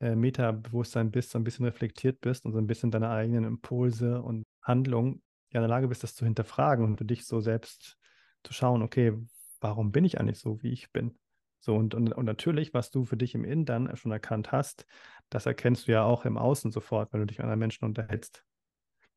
äh, 0.00 0.14
Meta-Bewusstsein 0.14 1.10
bist, 1.10 1.30
so 1.30 1.38
ein 1.38 1.44
bisschen 1.44 1.64
reflektiert 1.64 2.20
bist 2.20 2.44
und 2.44 2.52
so 2.52 2.58
ein 2.58 2.66
bisschen 2.66 2.90
deine 2.90 3.08
eigenen 3.08 3.44
Impulse 3.44 4.20
und 4.20 4.44
Handlungen 4.60 5.22
ja 5.50 5.60
in 5.60 5.62
der 5.62 5.68
Lage 5.68 5.88
bist, 5.88 6.02
das 6.02 6.14
zu 6.14 6.26
hinterfragen 6.26 6.84
und 6.84 6.98
für 6.98 7.06
dich 7.06 7.24
so 7.24 7.40
selbst 7.40 7.96
zu 8.42 8.52
schauen, 8.52 8.82
okay, 8.82 9.14
warum 9.60 9.90
bin 9.90 10.04
ich 10.04 10.20
eigentlich 10.20 10.38
so, 10.38 10.62
wie 10.62 10.72
ich 10.72 10.92
bin? 10.92 11.18
So, 11.60 11.74
und, 11.74 11.94
und, 11.94 12.12
und 12.12 12.26
natürlich, 12.26 12.74
was 12.74 12.90
du 12.90 13.04
für 13.04 13.16
dich 13.16 13.34
im 13.34 13.44
Innen 13.44 13.64
dann 13.64 13.96
schon 13.96 14.12
erkannt 14.12 14.52
hast, 14.52 14.86
das 15.30 15.46
erkennst 15.46 15.88
du 15.88 15.92
ja 15.92 16.04
auch 16.04 16.24
im 16.24 16.38
Außen 16.38 16.70
sofort, 16.70 17.12
wenn 17.12 17.20
du 17.20 17.26
dich 17.26 17.38
mit 17.38 17.44
anderen 17.44 17.60
Menschen 17.60 17.84
unterhältst. 17.84 18.44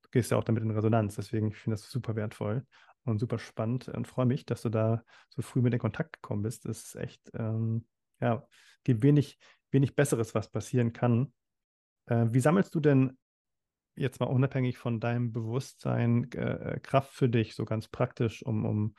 Du 0.01 0.09
gehst 0.11 0.31
ja 0.31 0.37
auch 0.37 0.43
damit 0.43 0.63
in 0.63 0.71
Resonanz. 0.71 1.15
Deswegen 1.15 1.51
finde 1.51 1.75
ich 1.75 1.81
das 1.81 1.91
super 1.91 2.15
wertvoll 2.15 2.65
und 3.05 3.19
super 3.19 3.39
spannend 3.39 3.87
und 3.89 4.07
freue 4.07 4.25
mich, 4.25 4.45
dass 4.45 4.61
du 4.61 4.69
da 4.69 5.03
so 5.29 5.41
früh 5.41 5.61
mit 5.61 5.73
in 5.73 5.79
Kontakt 5.79 6.13
gekommen 6.13 6.43
bist. 6.43 6.65
Das 6.65 6.83
ist 6.83 6.95
echt, 6.95 7.29
ähm, 7.33 7.85
ja, 8.19 8.45
gibt 8.83 9.03
wenig, 9.03 9.37
wenig 9.71 9.95
Besseres, 9.95 10.33
was 10.33 10.49
passieren 10.49 10.93
kann. 10.93 11.33
Äh, 12.07 12.27
wie 12.29 12.39
sammelst 12.39 12.73
du 12.73 12.79
denn 12.79 13.17
jetzt 13.95 14.19
mal 14.19 14.27
unabhängig 14.27 14.77
von 14.77 14.99
deinem 14.99 15.31
Bewusstsein 15.31 16.31
äh, 16.31 16.79
Kraft 16.81 17.13
für 17.13 17.29
dich, 17.29 17.55
so 17.55 17.65
ganz 17.65 17.87
praktisch, 17.87 18.43
um, 18.43 18.65
um 18.65 18.95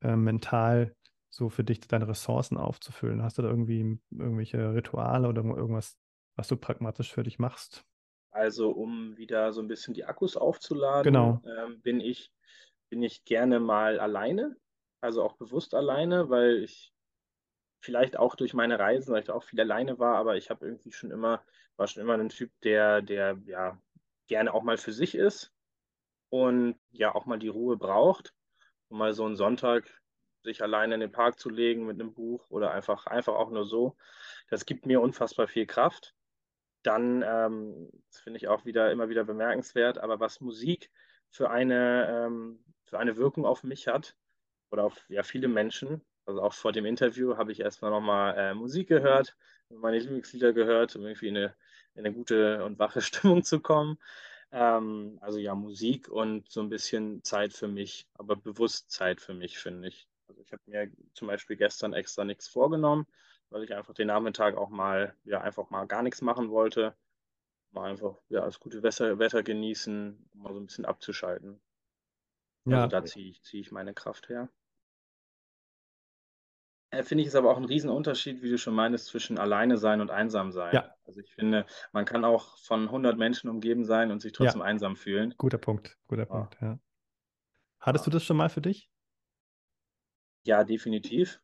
äh, 0.00 0.16
mental 0.16 0.94
so 1.30 1.50
für 1.50 1.64
dich 1.64 1.80
deine 1.80 2.08
Ressourcen 2.08 2.56
aufzufüllen? 2.56 3.22
Hast 3.22 3.38
du 3.38 3.42
da 3.42 3.48
irgendwie 3.48 4.00
irgendwelche 4.10 4.74
Rituale 4.74 5.28
oder 5.28 5.44
irgendwas, 5.44 5.98
was 6.38 6.48
du 6.48 6.56
pragmatisch 6.56 7.12
für 7.12 7.22
dich 7.24 7.38
machst? 7.38 7.84
Also 8.30 8.70
um 8.70 9.16
wieder 9.16 9.52
so 9.52 9.60
ein 9.60 9.68
bisschen 9.68 9.94
die 9.94 10.04
Akkus 10.04 10.36
aufzuladen, 10.36 11.12
Genau. 11.12 11.42
ähm, 11.44 11.80
bin 11.82 12.00
ich, 12.00 12.30
bin 12.88 13.02
ich 13.02 13.24
gerne 13.24 13.58
mal 13.58 13.98
alleine, 13.98 14.56
also 15.00 15.22
auch 15.22 15.34
bewusst 15.36 15.74
alleine, 15.74 16.30
weil 16.30 16.62
ich 16.62 16.92
vielleicht 17.80 18.16
auch 18.16 18.34
durch 18.34 18.54
meine 18.54 18.78
Reisen, 18.78 19.12
weil 19.12 19.22
ich 19.22 19.30
auch 19.30 19.44
viel 19.44 19.60
alleine 19.60 19.98
war, 19.98 20.16
aber 20.16 20.36
ich 20.36 20.50
habe 20.50 20.66
irgendwie 20.66 20.92
schon 20.92 21.10
immer, 21.10 21.44
war 21.76 21.86
schon 21.86 22.02
immer 22.02 22.14
ein 22.14 22.28
Typ, 22.28 22.52
der, 22.62 23.02
der 23.02 23.38
ja 23.46 23.80
gerne 24.26 24.52
auch 24.52 24.62
mal 24.62 24.76
für 24.78 24.92
sich 24.92 25.14
ist 25.14 25.52
und 26.30 26.76
ja 26.90 27.14
auch 27.14 27.26
mal 27.26 27.38
die 27.38 27.48
Ruhe 27.48 27.76
braucht, 27.76 28.34
um 28.88 28.98
mal 28.98 29.14
so 29.14 29.24
einen 29.24 29.36
Sonntag 29.36 30.02
sich 30.42 30.62
alleine 30.62 30.94
in 30.94 31.00
den 31.00 31.12
Park 31.12 31.38
zu 31.38 31.50
legen 31.50 31.86
mit 31.86 32.00
einem 32.00 32.14
Buch 32.14 32.50
oder 32.50 32.70
einfach, 32.72 33.06
einfach 33.06 33.34
auch 33.34 33.50
nur 33.50 33.66
so. 33.66 33.96
Das 34.50 34.66
gibt 34.66 34.86
mir 34.86 35.00
unfassbar 35.00 35.48
viel 35.48 35.66
Kraft 35.66 36.14
dann, 36.88 37.22
ähm, 37.26 37.90
das 38.10 38.20
finde 38.20 38.38
ich 38.38 38.48
auch 38.48 38.64
wieder 38.64 38.90
immer 38.90 39.10
wieder 39.10 39.24
bemerkenswert, 39.24 39.98
aber 39.98 40.20
was 40.20 40.40
Musik 40.40 40.90
für 41.28 41.50
eine, 41.50 42.08
ähm, 42.26 42.64
für 42.84 42.98
eine 42.98 43.18
Wirkung 43.18 43.44
auf 43.44 43.62
mich 43.62 43.88
hat 43.88 44.16
oder 44.70 44.84
auf 44.84 45.04
ja, 45.08 45.22
viele 45.22 45.48
Menschen, 45.48 46.00
also 46.24 46.42
auch 46.42 46.54
vor 46.54 46.72
dem 46.72 46.86
Interview 46.86 47.36
habe 47.36 47.52
ich 47.52 47.60
erstmal 47.60 47.90
nochmal 47.90 48.36
äh, 48.38 48.54
Musik 48.54 48.88
gehört, 48.88 49.36
meine 49.68 49.98
Lieblingslieder 49.98 50.54
gehört, 50.54 50.96
um 50.96 51.02
irgendwie 51.02 51.28
in 51.28 51.36
eine, 51.36 51.54
in 51.94 52.06
eine 52.06 52.14
gute 52.14 52.64
und 52.64 52.78
wache 52.78 53.00
Stimmung 53.02 53.42
zu 53.42 53.60
kommen. 53.60 53.98
Ähm, 54.50 55.18
also 55.20 55.38
ja, 55.38 55.54
Musik 55.54 56.08
und 56.08 56.50
so 56.50 56.62
ein 56.62 56.70
bisschen 56.70 57.22
Zeit 57.22 57.52
für 57.52 57.68
mich, 57.68 58.08
aber 58.14 58.34
bewusst 58.34 58.90
Zeit 58.90 59.20
für 59.20 59.34
mich, 59.34 59.58
finde 59.58 59.88
ich. 59.88 60.08
Also 60.26 60.40
ich 60.40 60.52
habe 60.52 60.62
mir 60.64 60.90
zum 61.12 61.28
Beispiel 61.28 61.56
gestern 61.56 61.92
extra 61.92 62.24
nichts 62.24 62.48
vorgenommen, 62.48 63.06
weil 63.50 63.64
ich 63.64 63.74
einfach 63.74 63.94
den 63.94 64.08
Nachmittag 64.08 64.56
auch 64.56 64.70
mal, 64.70 65.14
ja, 65.24 65.40
einfach 65.40 65.70
mal 65.70 65.86
gar 65.86 66.02
nichts 66.02 66.22
machen 66.22 66.50
wollte. 66.50 66.96
Mal 67.72 67.90
einfach, 67.90 68.18
ja, 68.30 68.42
das 68.46 68.60
gute 68.60 68.82
Wetter, 68.84 69.18
Wetter 69.20 69.42
genießen, 69.44 70.30
um 70.34 70.42
mal 70.42 70.54
so 70.54 70.60
ein 70.60 70.66
bisschen 70.66 70.86
abzuschalten. 70.86 71.60
Also 72.70 72.86
Ja, 72.86 72.88
da 72.88 73.04
ziehe 73.04 73.28
ich, 73.28 73.42
ziehe 73.42 73.60
ich 73.60 73.72
meine 73.72 73.92
Kraft 73.92 74.30
her. 74.30 74.48
Äh, 76.90 77.02
Finde 77.02 77.22
ich 77.22 77.28
ist 77.28 77.34
aber 77.34 77.50
auch 77.50 77.56
ein 77.56 77.64
Riesenunterschied, 77.64 78.42
wie 78.42 78.50
du 78.50 78.58
schon 78.58 78.74
meinst, 78.74 79.06
zwischen 79.06 79.38
alleine 79.38 79.76
sein 79.78 80.00
und 80.02 80.10
einsam 80.10 80.52
sein. 80.52 80.82
ja, 80.82 80.96
Also 81.04 81.20
ich 81.20 81.32
finde, 81.34 81.66
man 81.92 82.04
kann 82.04 82.24
auch 82.24 82.58
von 82.58 82.90
hundert 82.90 83.16
Menschen 83.18 83.48
umgeben 83.50 83.84
sein 83.84 84.10
und 84.10 84.20
sich 84.20 84.32
ja, 84.38 84.52
trotzdem 84.52 84.62
einsam 84.62 84.96
fühlen. 84.96 85.34
guter 85.38 85.58
Punkt, 85.58 85.98
guter 86.08 86.26
Ja, 86.28 86.48
Punkt, 86.48 86.58
ja. 86.60 86.80
Hattest 87.80 88.06
du 88.06 88.10
ja. 88.10 88.12
das 88.12 88.22
schon 88.24 88.36
mal 88.36 88.50
für 88.50 88.60
dich? 88.60 88.88
Ja, 90.42 90.64
definitiv. 90.64 91.40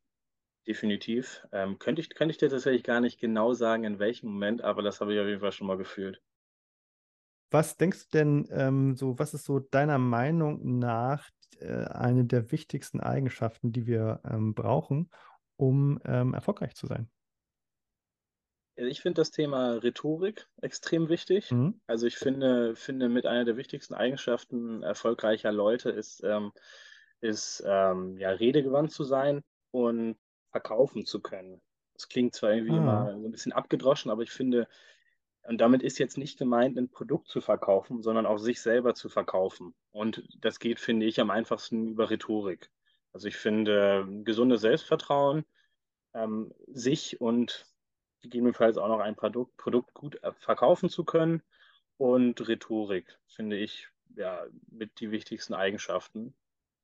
Definitiv. 0.66 1.46
Ähm, 1.52 1.78
könnte 1.78 2.00
ich, 2.00 2.10
könnte 2.10 2.32
ich 2.32 2.38
dir 2.38 2.48
tatsächlich 2.48 2.84
gar 2.84 3.00
nicht 3.00 3.20
genau 3.20 3.52
sagen, 3.52 3.84
in 3.84 3.98
welchem 3.98 4.30
Moment, 4.30 4.62
aber 4.62 4.82
das 4.82 5.00
habe 5.00 5.14
ich 5.14 5.20
auf 5.20 5.26
jeden 5.26 5.40
Fall 5.40 5.52
schon 5.52 5.66
mal 5.66 5.76
gefühlt. 5.76 6.22
Was 7.50 7.76
denkst 7.76 8.08
du 8.08 8.18
denn, 8.18 8.48
ähm, 8.50 8.96
so, 8.96 9.18
was 9.18 9.34
ist 9.34 9.44
so 9.44 9.60
deiner 9.60 9.98
Meinung 9.98 10.78
nach 10.78 11.28
äh, 11.60 11.84
eine 11.84 12.24
der 12.24 12.50
wichtigsten 12.50 13.00
Eigenschaften, 13.00 13.72
die 13.72 13.86
wir 13.86 14.20
ähm, 14.24 14.54
brauchen, 14.54 15.10
um 15.56 16.00
ähm, 16.04 16.34
erfolgreich 16.34 16.74
zu 16.74 16.86
sein? 16.86 17.08
Ich 18.76 19.02
finde 19.02 19.20
das 19.20 19.30
Thema 19.30 19.74
Rhetorik 19.74 20.48
extrem 20.60 21.08
wichtig. 21.08 21.52
Mhm. 21.52 21.80
Also 21.86 22.06
ich 22.06 22.16
finde, 22.16 22.74
finde 22.74 23.08
mit 23.08 23.24
einer 23.24 23.44
der 23.44 23.56
wichtigsten 23.56 23.94
Eigenschaften 23.94 24.82
erfolgreicher 24.82 25.52
Leute 25.52 25.90
ist, 25.90 26.24
ähm, 26.24 26.52
ist 27.20 27.62
ähm, 27.64 28.18
ja, 28.18 28.30
redegewandt 28.30 28.90
zu 28.90 29.04
sein 29.04 29.42
und 29.70 30.16
verkaufen 30.54 31.04
zu 31.04 31.20
können. 31.20 31.60
Das 31.94 32.08
klingt 32.08 32.32
zwar 32.32 32.52
irgendwie 32.52 32.76
Ah, 32.76 32.78
immer 32.78 33.18
so 33.20 33.26
ein 33.26 33.32
bisschen 33.32 33.52
abgedroschen, 33.52 34.08
aber 34.12 34.22
ich 34.22 34.30
finde, 34.30 34.68
und 35.42 35.60
damit 35.60 35.82
ist 35.82 35.98
jetzt 35.98 36.16
nicht 36.16 36.38
gemeint, 36.38 36.78
ein 36.78 36.88
Produkt 36.88 37.26
zu 37.26 37.40
verkaufen, 37.40 38.02
sondern 38.04 38.24
auch 38.24 38.38
sich 38.38 38.60
selber 38.60 38.94
zu 38.94 39.08
verkaufen. 39.08 39.74
Und 39.90 40.22
das 40.38 40.60
geht, 40.60 40.78
finde 40.78 41.06
ich, 41.06 41.20
am 41.20 41.30
einfachsten 41.30 41.88
über 41.88 42.08
Rhetorik. 42.08 42.70
Also 43.12 43.26
ich 43.26 43.36
finde, 43.36 44.06
gesundes 44.22 44.60
Selbstvertrauen, 44.60 45.44
ähm, 46.14 46.54
sich 46.68 47.20
und 47.20 47.66
gegebenenfalls 48.22 48.78
auch 48.78 48.88
noch 48.88 49.00
ein 49.00 49.16
Produkt, 49.16 49.56
Produkt 49.56 49.92
gut 49.92 50.22
äh, 50.22 50.32
verkaufen 50.38 50.88
zu 50.88 51.04
können 51.04 51.42
und 51.96 52.46
Rhetorik, 52.46 53.18
finde 53.26 53.56
ich, 53.56 53.88
ja, 54.14 54.46
mit 54.70 55.00
die 55.00 55.10
wichtigsten 55.10 55.54
Eigenschaften, 55.54 56.32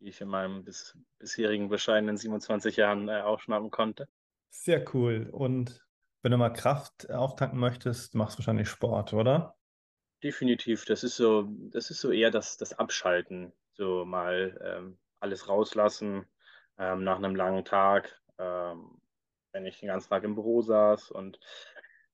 die 0.00 0.08
ich 0.08 0.20
in 0.20 0.28
meinem 0.28 0.64
bis, 0.64 0.96
bisherigen 1.18 1.68
bescheidenen 1.68 2.16
27 2.16 2.76
Jahren 2.76 3.08
äh, 3.08 3.20
aufschnappen 3.20 3.70
konnte. 3.70 4.08
sehr 4.50 4.84
cool. 4.94 5.28
Und 5.30 5.84
wenn 6.22 6.32
du 6.32 6.38
mal 6.38 6.50
Kraft 6.50 7.10
auftanken 7.10 7.58
möchtest, 7.58 8.14
machst 8.14 8.36
du 8.36 8.38
wahrscheinlich 8.40 8.68
Sport, 8.68 9.12
oder? 9.12 9.56
Definitiv, 10.22 10.84
das 10.84 11.02
ist 11.02 11.16
so, 11.16 11.48
das 11.70 11.90
ist 11.90 12.00
so 12.00 12.10
eher 12.10 12.30
das, 12.30 12.58
das 12.58 12.78
Abschalten, 12.78 13.52
so 13.72 14.04
mal 14.04 14.60
ähm, 14.62 14.98
alles 15.18 15.48
rauslassen 15.48 16.26
ähm, 16.78 17.04
nach 17.04 17.16
einem 17.16 17.34
langen 17.34 17.64
Tag, 17.64 18.20
ähm, 18.38 19.00
wenn 19.52 19.66
ich 19.66 19.80
den 19.80 19.88
ganzen 19.88 20.10
Tag 20.10 20.24
im 20.24 20.34
Büro 20.34 20.60
saß 20.62 21.10
und 21.10 21.40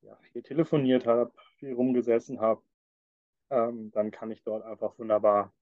ja, 0.03 0.17
viel 0.33 0.43
telefoniert 0.43 1.07
habe, 1.07 1.33
viel 1.59 1.73
rumgesessen 1.73 2.41
habe, 2.41 2.63
ähm, 3.51 3.91
dann 3.93 4.11
kann 4.11 4.31
ich 4.31 4.43
dort 4.43 4.65
einfach 4.65 4.99
wunderbar 4.99 5.53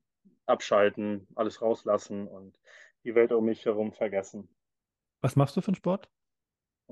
abschalten, 0.47 1.27
alles 1.35 1.63
rauslassen 1.63 2.29
und 2.29 2.59
die 3.05 3.15
Welt 3.15 3.33
um 3.33 3.45
mich 3.45 3.65
herum 3.65 3.93
vergessen. 3.93 4.49
Was 5.23 5.35
machst 5.35 5.57
du 5.57 5.61
für 5.61 5.69
einen 5.69 5.75
Sport? 5.77 6.09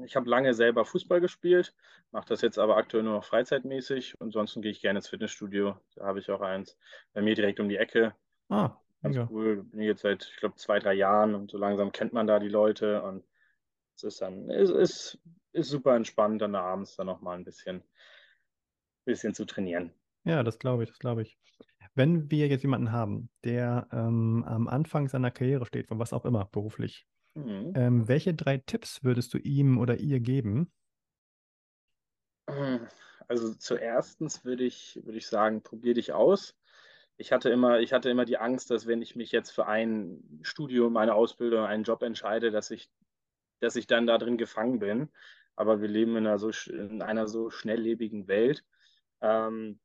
Ich 0.05 0.17
habe 0.17 0.29
lange 0.29 0.55
selber 0.55 0.85
Fußball 0.85 1.21
gespielt, 1.21 1.75
mache 2.13 2.27
das 2.29 2.41
jetzt 2.41 2.59
aber 2.59 2.77
aktuell 2.77 3.03
nur 3.03 3.13
noch 3.15 3.25
freizeitmäßig. 3.25 4.15
Ansonsten 4.21 4.63
gehe 4.63 4.71
ich 4.71 4.81
gerne 4.81 4.99
ins 4.99 5.09
Fitnessstudio. 5.09 5.77
Da 5.97 6.07
habe 6.07 6.19
ich 6.19 6.31
auch 6.31 6.41
eins 6.41 6.79
bei 7.13 7.21
mir 7.21 7.35
direkt 7.35 7.61
um 7.61 7.69
die 7.69 7.77
Ecke. 7.77 8.15
Ah, 8.49 8.77
Ganz 9.03 9.17
mega. 9.17 9.29
cool. 9.29 9.65
Bin 9.65 9.81
jetzt 9.83 10.03
seit, 10.03 10.25
ich 10.25 10.37
glaube, 10.37 10.57
zwei, 10.57 10.79
drei 10.79 10.95
Jahren 10.95 11.35
und 11.35 11.51
so 11.51 11.59
langsam 11.59 11.93
kennt 11.93 12.13
man 12.13 12.27
da 12.27 12.39
die 12.39 12.49
Leute 12.49 13.03
und 13.03 13.25
es 13.97 14.05
ist 14.05 14.23
dann, 14.23 14.51
es 14.51 14.71
ist, 14.71 15.19
ist 15.53 15.69
super 15.69 15.95
entspannt, 15.97 16.41
dann 16.43 16.55
abends 16.55 16.97
dann 16.97 17.07
nochmal 17.07 17.37
ein 17.39 17.45
bisschen, 17.45 17.83
bisschen 19.05 19.33
zu 19.35 19.45
trainieren. 19.45 19.93
Ja, 20.25 20.43
das 20.43 20.59
glaube 20.59 20.83
ich, 20.85 20.89
das 20.91 20.99
glaube 20.99 21.23
ich. 21.23 21.39
Wenn 21.95 22.31
wir 22.31 22.49
jetzt 22.49 22.63
jemanden 22.63 22.93
haben, 22.93 23.31
der 23.45 23.89
ähm, 23.93 24.45
am 24.47 24.69
Anfang 24.69 25.09
seiner 25.09 25.31
Karriere 25.31 25.67
steht, 25.67 25.89
von 25.89 25.99
was 25.99 26.13
auch 26.13 26.25
immer, 26.25 26.47
beruflich, 26.47 27.07
Mhm. 27.37 27.77
ähm, 27.77 28.09
welche 28.09 28.35
drei 28.35 28.59
Tipps 28.59 29.05
würdest 29.05 29.35
du 29.35 29.39
ihm 29.39 29.79
oder 29.79 29.99
ihr 29.99 30.21
geben? 30.21 30.73
Also 33.29 33.55
zuerstens 33.55 34.45
würde 34.45 34.65
ich, 34.65 35.01
würde 35.05 35.19
ich 35.19 35.27
sagen, 35.27 35.63
probier 35.63 35.95
dich 35.95 36.13
aus. 36.13 36.57
Ich 37.17 37.33
hatte 37.33 37.51
immer, 37.51 37.81
ich 37.81 37.93
hatte 37.93 38.11
immer 38.11 38.25
die 38.25 38.39
Angst, 38.39 38.71
dass 38.71 38.87
wenn 38.87 39.03
ich 39.03 39.17
mich 39.17 39.33
jetzt 39.33 39.51
für 39.51 39.67
ein 39.67 40.41
Studium, 40.43 40.97
eine 40.97 41.15
Ausbildung, 41.15 41.65
einen 41.65 41.85
Job 41.85 42.03
entscheide, 42.03 42.51
dass 42.51 42.71
ich, 42.71 42.91
dass 43.61 43.77
ich 43.77 43.87
dann 43.87 44.07
da 44.07 44.19
drin 44.19 44.39
gefangen 44.39 44.79
bin. 44.81 45.11
Aber 45.57 45.81
wir 45.83 45.89
leben 45.89 46.17
in 46.17 46.27
einer 46.27 46.39
so, 46.39 46.51
in 46.73 47.03
einer 47.03 47.29
so 47.29 47.51
schnelllebigen 47.51 48.29
Welt, 48.29 48.65
ähm, 49.23 49.81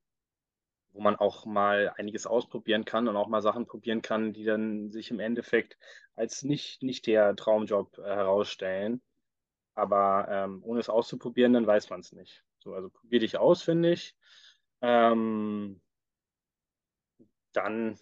wo 0.98 1.02
man 1.02 1.16
auch 1.16 1.46
mal 1.46 1.94
einiges 1.96 2.26
ausprobieren 2.26 2.84
kann 2.84 3.08
und 3.08 3.16
auch 3.16 3.28
mal 3.28 3.44
Sachen 3.44 3.68
probieren 3.68 4.02
kann, 4.02 4.34
die 4.34 4.44
dann 4.44 4.92
sich 4.92 5.12
im 5.12 5.20
Endeffekt 5.20 5.78
als 6.16 6.42
nicht, 6.42 6.82
nicht 6.82 7.06
der 7.06 7.36
Traumjob 7.36 8.00
äh, 8.00 8.02
herausstellen. 8.02 9.04
Aber 9.76 10.28
ähm, 10.28 10.64
ohne 10.64 10.80
es 10.80 10.90
auszuprobieren, 10.90 11.54
dann 11.54 11.68
weiß 11.68 11.92
man 11.92 12.00
es 12.00 12.14
nicht. 12.14 12.44
So, 12.58 12.74
also 12.74 12.90
probier 12.90 13.20
dich 13.20 13.38
aus, 13.38 13.62
finde 13.62 13.92
ich. 13.94 14.16
Ähm, 14.82 15.80
dann 17.54 18.00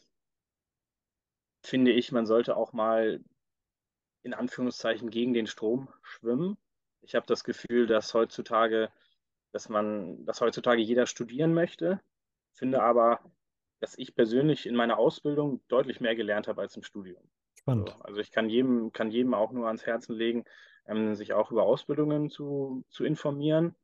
finde 1.63 1.91
ich, 1.91 2.13
man 2.13 2.25
sollte 2.25 2.55
auch 2.55 2.71
mal 2.71 3.21
in 4.23 4.33
Anführungszeichen 4.33 5.09
gegen 5.09 5.33
den 5.33 5.47
Strom 5.47 5.89
schwimmen. 6.01 6.57
Ich 7.01 7.13
habe 7.13 7.25
das 7.25 7.43
Gefühl, 7.43 7.87
dass 7.87 8.13
heutzutage, 8.13 8.89
dass 9.51 9.67
man, 9.67 10.25
dass 10.25 10.39
heutzutage 10.39 10.81
jeder 10.81 11.07
studieren 11.07 11.53
möchte, 11.53 11.99
finde 12.55 12.81
aber, 12.81 13.19
dass 13.79 13.97
ich 13.97 14.15
persönlich 14.15 14.65
in 14.65 14.75
meiner 14.75 14.97
Ausbildung 14.97 15.61
deutlich 15.67 15.99
mehr 15.99 16.15
gelernt 16.15 16.47
habe 16.47 16.61
als 16.61 16.75
im 16.75 16.83
Studium. 16.83 17.21
So, 17.21 17.61
Spannend. 17.61 17.95
also 18.01 18.19
ich 18.19 18.31
kann 18.31 18.49
jedem, 18.49 18.91
kann 18.91 19.11
jedem 19.11 19.33
auch 19.33 19.51
nur 19.51 19.67
ans 19.67 19.85
Herzen 19.85 20.15
legen, 20.15 20.45
ähm, 20.87 21.15
sich 21.15 21.33
auch 21.33 21.51
über 21.51 21.63
Ausbildungen 21.63 22.29
zu, 22.29 22.83
zu 22.89 23.03
informieren, 23.03 23.75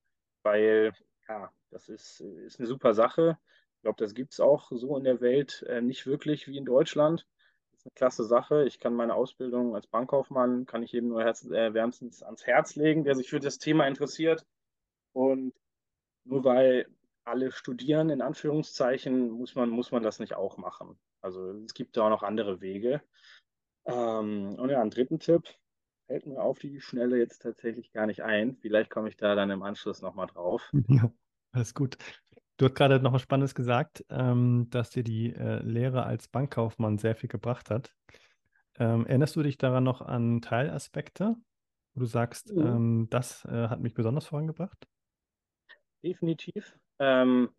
weil 0.43 0.93
ja, 1.27 1.51
das 1.69 1.89
ist, 1.89 2.21
ist 2.21 2.59
eine 2.59 2.67
super 2.67 2.93
Sache. 2.93 3.37
Ich 3.75 3.81
glaube, 3.81 3.97
das 3.97 4.13
gibt 4.13 4.33
es 4.33 4.39
auch 4.39 4.71
so 4.71 4.97
in 4.97 5.03
der 5.03 5.21
Welt 5.21 5.63
äh, 5.67 5.81
nicht 5.81 6.05
wirklich 6.05 6.47
wie 6.47 6.57
in 6.57 6.65
Deutschland. 6.65 7.27
Das 7.71 7.79
ist 7.79 7.85
eine 7.87 7.93
klasse 7.95 8.23
Sache. 8.25 8.65
Ich 8.65 8.79
kann 8.79 8.93
meine 8.93 9.15
Ausbildung 9.15 9.75
als 9.75 9.87
Bankkaufmann, 9.87 10.65
kann 10.65 10.83
ich 10.83 10.91
jedem 10.91 11.09
nur 11.09 11.23
herz, 11.23 11.45
äh, 11.45 11.73
wärmstens 11.73 12.21
ans 12.21 12.45
Herz 12.45 12.75
legen, 12.75 13.03
der 13.03 13.15
sich 13.15 13.29
für 13.29 13.39
das 13.39 13.57
Thema 13.57 13.87
interessiert. 13.87 14.45
Und 15.13 15.53
nur 16.23 16.43
weil 16.43 16.85
alle 17.25 17.51
studieren, 17.51 18.09
in 18.09 18.21
Anführungszeichen, 18.21 19.29
muss 19.31 19.55
man, 19.55 19.69
muss 19.69 19.91
man 19.91 20.03
das 20.03 20.19
nicht 20.19 20.35
auch 20.35 20.57
machen. 20.57 20.99
Also 21.21 21.51
es 21.65 21.73
gibt 21.73 21.97
da 21.97 22.03
auch 22.05 22.09
noch 22.09 22.23
andere 22.23 22.61
Wege. 22.61 23.01
Ähm, 23.85 24.55
und 24.59 24.69
ja, 24.69 24.81
einen 24.81 24.91
dritten 24.91 25.19
Tipp 25.19 25.43
fällt 26.07 26.25
mir 26.27 26.41
auf 26.41 26.59
die 26.59 26.81
Schnelle 26.81 27.17
jetzt 27.17 27.39
tatsächlich 27.41 27.91
gar 27.93 28.07
nicht 28.07 28.23
ein. 28.23 28.57
Vielleicht 28.57 28.91
komme 28.91 29.09
ich 29.09 29.17
da 29.17 29.35
dann 29.35 29.51
im 29.51 29.63
Anschluss 29.63 30.01
nochmal 30.01 30.27
drauf. 30.27 30.73
Ja, 30.87 31.11
alles 31.51 31.73
gut. 31.73 31.97
Du 32.57 32.65
hast 32.65 32.75
gerade 32.75 32.99
noch 32.99 33.13
was 33.13 33.21
Spannendes 33.21 33.55
gesagt, 33.55 34.05
ähm, 34.09 34.67
dass 34.69 34.91
dir 34.91 35.03
die 35.03 35.33
äh, 35.33 35.61
Lehre 35.63 36.03
als 36.03 36.27
Bankkaufmann 36.27 36.97
sehr 36.97 37.15
viel 37.15 37.29
gebracht 37.29 37.69
hat. 37.69 37.95
Ähm, 38.79 39.05
erinnerst 39.07 39.35
du 39.35 39.43
dich 39.43 39.57
daran 39.57 39.83
noch 39.83 40.01
an 40.01 40.41
Teilaspekte, 40.41 41.37
wo 41.95 42.01
du 42.01 42.05
sagst, 42.07 42.53
Mhm. 42.53 42.57
ähm, 42.57 43.07
das 43.09 43.45
äh, 43.45 43.69
hat 43.69 43.81
mich 43.81 43.93
besonders 43.95 44.27
vorangebracht? 44.27 44.87
Definitiv. 46.03 46.77
Ähm, 47.01 47.49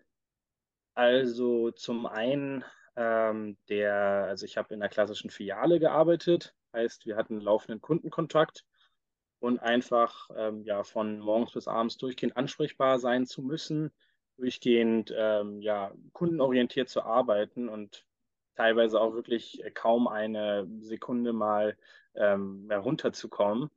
also 0.94 1.72
zum 1.72 2.07
einen 2.07 2.64
ähm, 2.96 3.57
der, 3.68 4.26
also 4.28 4.46
ich 4.46 4.57
habe 4.57 4.72
in 4.72 4.81
der 4.81 4.88
klassischen 4.88 5.31
Filiale 5.31 5.81
gearbeitet, 5.81 6.55
heißt, 6.72 7.07
wir 7.07 7.16
hatten 7.16 7.40
laufenden 7.40 7.81
Kundenkontakt 7.81 8.64
und 9.40 9.59
einfach 9.59 10.31
ähm, 10.37 10.62
ja 10.64 10.85
von 10.85 11.18
morgens 11.18 11.52
bis 11.52 11.66
abends 11.66 11.96
durchgehend 11.96 12.37
ansprechbar 12.37 13.00
sein 13.00 13.26
zu 13.26 13.42
müssen, 13.42 13.90
durchgehend 14.37 15.12
ähm, 15.16 15.61
ja 15.61 15.92
kundenorientiert 16.12 16.88
zu 16.88 17.02
arbeiten 17.02 17.68
und 17.68 18.07
teilweise 18.55 19.00
auch 19.00 19.14
wirklich 19.14 19.61
kaum 19.74 20.07
eine 20.07 20.68
Sekunde 20.78 21.33
mal 21.33 21.76
ähm, 22.14 22.68
herunterzukommen. 22.70 23.70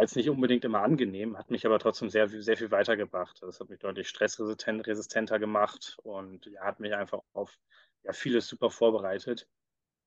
War 0.00 0.04
jetzt 0.04 0.16
nicht 0.16 0.30
unbedingt 0.30 0.64
immer 0.64 0.80
angenehm, 0.80 1.36
hat 1.36 1.50
mich 1.50 1.66
aber 1.66 1.78
trotzdem 1.78 2.08
sehr, 2.08 2.26
sehr 2.26 2.56
viel 2.56 2.70
weitergebracht. 2.70 3.36
Das 3.42 3.60
hat 3.60 3.68
mich 3.68 3.80
deutlich 3.80 4.08
stressresistenter 4.08 5.38
gemacht 5.38 5.98
und 6.02 6.46
ja, 6.46 6.62
hat 6.62 6.80
mich 6.80 6.94
einfach 6.94 7.20
auf 7.34 7.58
ja, 8.02 8.14
vieles 8.14 8.48
super 8.48 8.70
vorbereitet. 8.70 9.46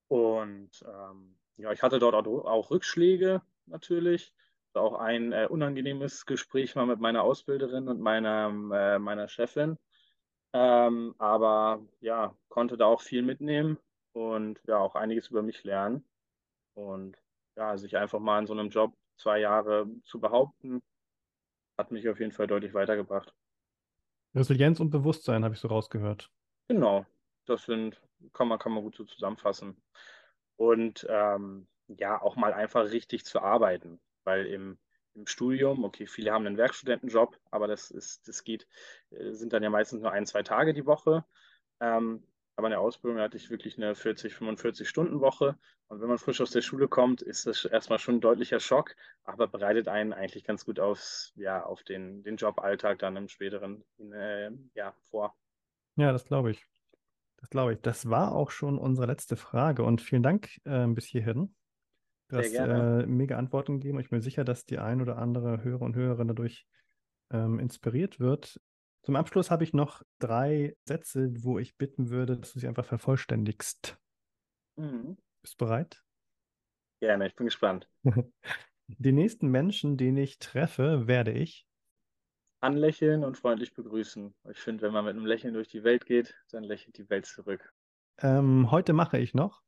Und 0.07 0.71
ähm, 0.83 1.37
ja, 1.57 1.71
ich 1.71 1.83
hatte 1.83 1.99
dort 1.99 2.15
auch, 2.15 2.71
Rückschläge 2.71 3.43
natürlich. 3.67 4.33
Auch 4.73 4.95
ein 4.95 5.31
äh, 5.31 5.45
unangenehmes 5.47 6.25
Gespräch 6.25 6.73
mal 6.73 6.87
mit 6.87 6.99
meiner 6.99 7.21
Ausbilderin 7.21 7.87
und 7.87 8.01
meiner, 8.01 8.47
äh, 8.73 8.97
meiner 8.97 9.27
Chefin. 9.27 9.77
Ähm, 10.53 11.13
aber 11.19 11.85
ja, 11.99 12.35
konnte 12.49 12.77
da 12.77 12.87
auch 12.87 13.01
viel 13.01 13.21
mitnehmen 13.21 13.77
und 14.13 14.59
ja, 14.65 14.79
auch 14.79 14.95
einiges 14.95 15.27
über 15.27 15.43
mich 15.43 15.63
lernen. 15.63 16.03
Und 16.73 17.15
ja, 17.55 17.77
sich 17.77 17.95
einfach 17.95 18.19
mal 18.19 18.39
in 18.39 18.47
so 18.47 18.53
einem 18.53 18.71
Job 18.71 18.95
zwei 19.17 19.39
Jahre 19.39 19.87
zu 20.03 20.19
behaupten, 20.19 20.81
hat 21.77 21.91
mich 21.91 22.07
auf 22.09 22.19
jeden 22.19 22.31
Fall 22.31 22.47
deutlich 22.47 22.73
weitergebracht. 22.73 23.33
Resilienz 24.35 24.79
und 24.79 24.89
Bewusstsein 24.89 25.43
habe 25.43 25.53
ich 25.53 25.59
so 25.59 25.67
rausgehört. 25.67 26.31
Genau, 26.67 27.05
das 27.45 27.65
sind, 27.65 28.01
kann 28.33 28.47
man, 28.47 28.59
kann 28.59 28.71
man 28.71 28.83
gut 28.83 28.95
so 28.95 29.03
zusammenfassen. 29.03 29.81
Und 30.55 31.05
ähm, 31.09 31.67
ja, 31.87 32.21
auch 32.21 32.35
mal 32.35 32.53
einfach 32.53 32.85
richtig 32.85 33.25
zu 33.25 33.41
arbeiten, 33.41 33.99
weil 34.23 34.45
im, 34.47 34.77
im 35.13 35.27
Studium, 35.27 35.83
okay, 35.83 36.07
viele 36.07 36.31
haben 36.31 36.47
einen 36.47 36.57
Werkstudentenjob, 36.57 37.37
aber 37.51 37.67
das 37.67 37.91
ist, 37.91 38.27
das 38.27 38.43
geht, 38.43 38.67
äh, 39.11 39.33
sind 39.33 39.53
dann 39.53 39.63
ja 39.63 39.69
meistens 39.69 40.01
nur 40.01 40.11
ein, 40.11 40.25
zwei 40.25 40.43
Tage 40.43 40.73
die 40.73 40.85
Woche. 40.85 41.25
Ähm, 41.79 42.23
aber 42.55 42.67
in 42.67 42.71
der 42.71 42.81
Ausbildung 42.81 43.19
hatte 43.19 43.37
ich 43.37 43.49
wirklich 43.49 43.77
eine 43.77 43.95
40, 43.95 44.33
45 44.33 44.87
Stunden 44.87 45.19
Woche. 45.21 45.57
Und 45.87 46.01
wenn 46.01 46.07
man 46.07 46.17
frisch 46.17 46.41
aus 46.41 46.51
der 46.51 46.61
Schule 46.61 46.87
kommt, 46.87 47.21
ist 47.21 47.47
das 47.47 47.65
erstmal 47.65 47.99
schon 47.99 48.15
ein 48.15 48.21
deutlicher 48.21 48.59
Schock, 48.59 48.95
aber 49.23 49.47
bereitet 49.47 49.87
einen 49.87 50.13
eigentlich 50.13 50.43
ganz 50.43 50.65
gut 50.65 50.79
aufs, 50.79 51.33
ja, 51.35 51.63
auf 51.63 51.83
den, 51.83 52.23
den 52.23 52.37
Joballtag 52.37 52.99
dann 52.99 53.15
im 53.15 53.27
späteren 53.27 53.83
äh, 53.99 54.51
ja, 54.75 54.95
vor. 55.09 55.35
Ja, 55.95 56.11
das 56.11 56.25
glaube 56.25 56.51
ich. 56.51 56.65
Das 57.37 57.49
glaube 57.49 57.73
ich. 57.73 57.81
Das 57.81 58.09
war 58.09 58.33
auch 58.33 58.51
schon 58.51 58.77
unsere 58.77 59.07
letzte 59.07 59.35
Frage 59.35 59.83
und 59.83 60.01
vielen 60.01 60.23
Dank 60.23 60.57
äh, 60.63 60.87
bis 60.87 61.05
hierhin. 61.05 61.53
Du 62.29 62.37
hast 62.37 62.53
äh, 62.53 63.05
mega 63.05 63.37
Antworten 63.37 63.79
gegeben. 63.79 63.99
Ich 63.99 64.09
bin 64.09 64.21
sicher, 64.21 64.43
dass 64.43 64.65
die 64.65 64.79
ein 64.79 65.01
oder 65.01 65.17
andere 65.17 65.63
Hörer 65.63 65.81
und 65.81 65.95
Hörerin 65.95 66.29
dadurch 66.29 66.65
ähm, 67.31 67.59
inspiriert 67.59 68.19
wird. 68.19 68.59
Zum 69.03 69.17
Abschluss 69.17 69.51
habe 69.51 69.65
ich 69.65 69.73
noch 69.73 70.01
drei 70.19 70.77
Sätze, 70.85 71.29
wo 71.43 71.59
ich 71.59 71.75
bitten 71.75 72.09
würde, 72.09 72.37
dass 72.37 72.53
du 72.53 72.59
sie 72.59 72.67
einfach 72.67 72.85
vervollständigst. 72.85 73.97
Mhm. 74.77 75.17
Bist 75.41 75.59
du 75.59 75.65
bereit? 75.65 76.01
Gerne, 77.01 77.27
ich 77.27 77.35
bin 77.35 77.45
gespannt. 77.45 77.89
Die 78.87 79.11
nächsten 79.11 79.47
Menschen, 79.49 79.97
die 79.97 80.17
ich 80.21 80.39
treffe, 80.39 81.07
werde 81.07 81.31
ich 81.31 81.67
anlächeln 82.61 83.25
und 83.25 83.37
freundlich 83.37 83.73
begrüßen. 83.73 84.33
Ich 84.49 84.59
finde, 84.59 84.83
wenn 84.83 84.93
man 84.93 85.03
mit 85.03 85.15
einem 85.15 85.25
Lächeln 85.25 85.53
durch 85.53 85.67
die 85.67 85.83
Welt 85.83 86.05
geht, 86.05 86.33
dann 86.51 86.63
lächelt 86.63 86.97
die 86.97 87.09
Welt 87.09 87.25
zurück. 87.25 87.73
Ähm, 88.19 88.71
heute 88.71 88.93
mache 88.93 89.17
ich 89.17 89.33
noch. 89.33 89.61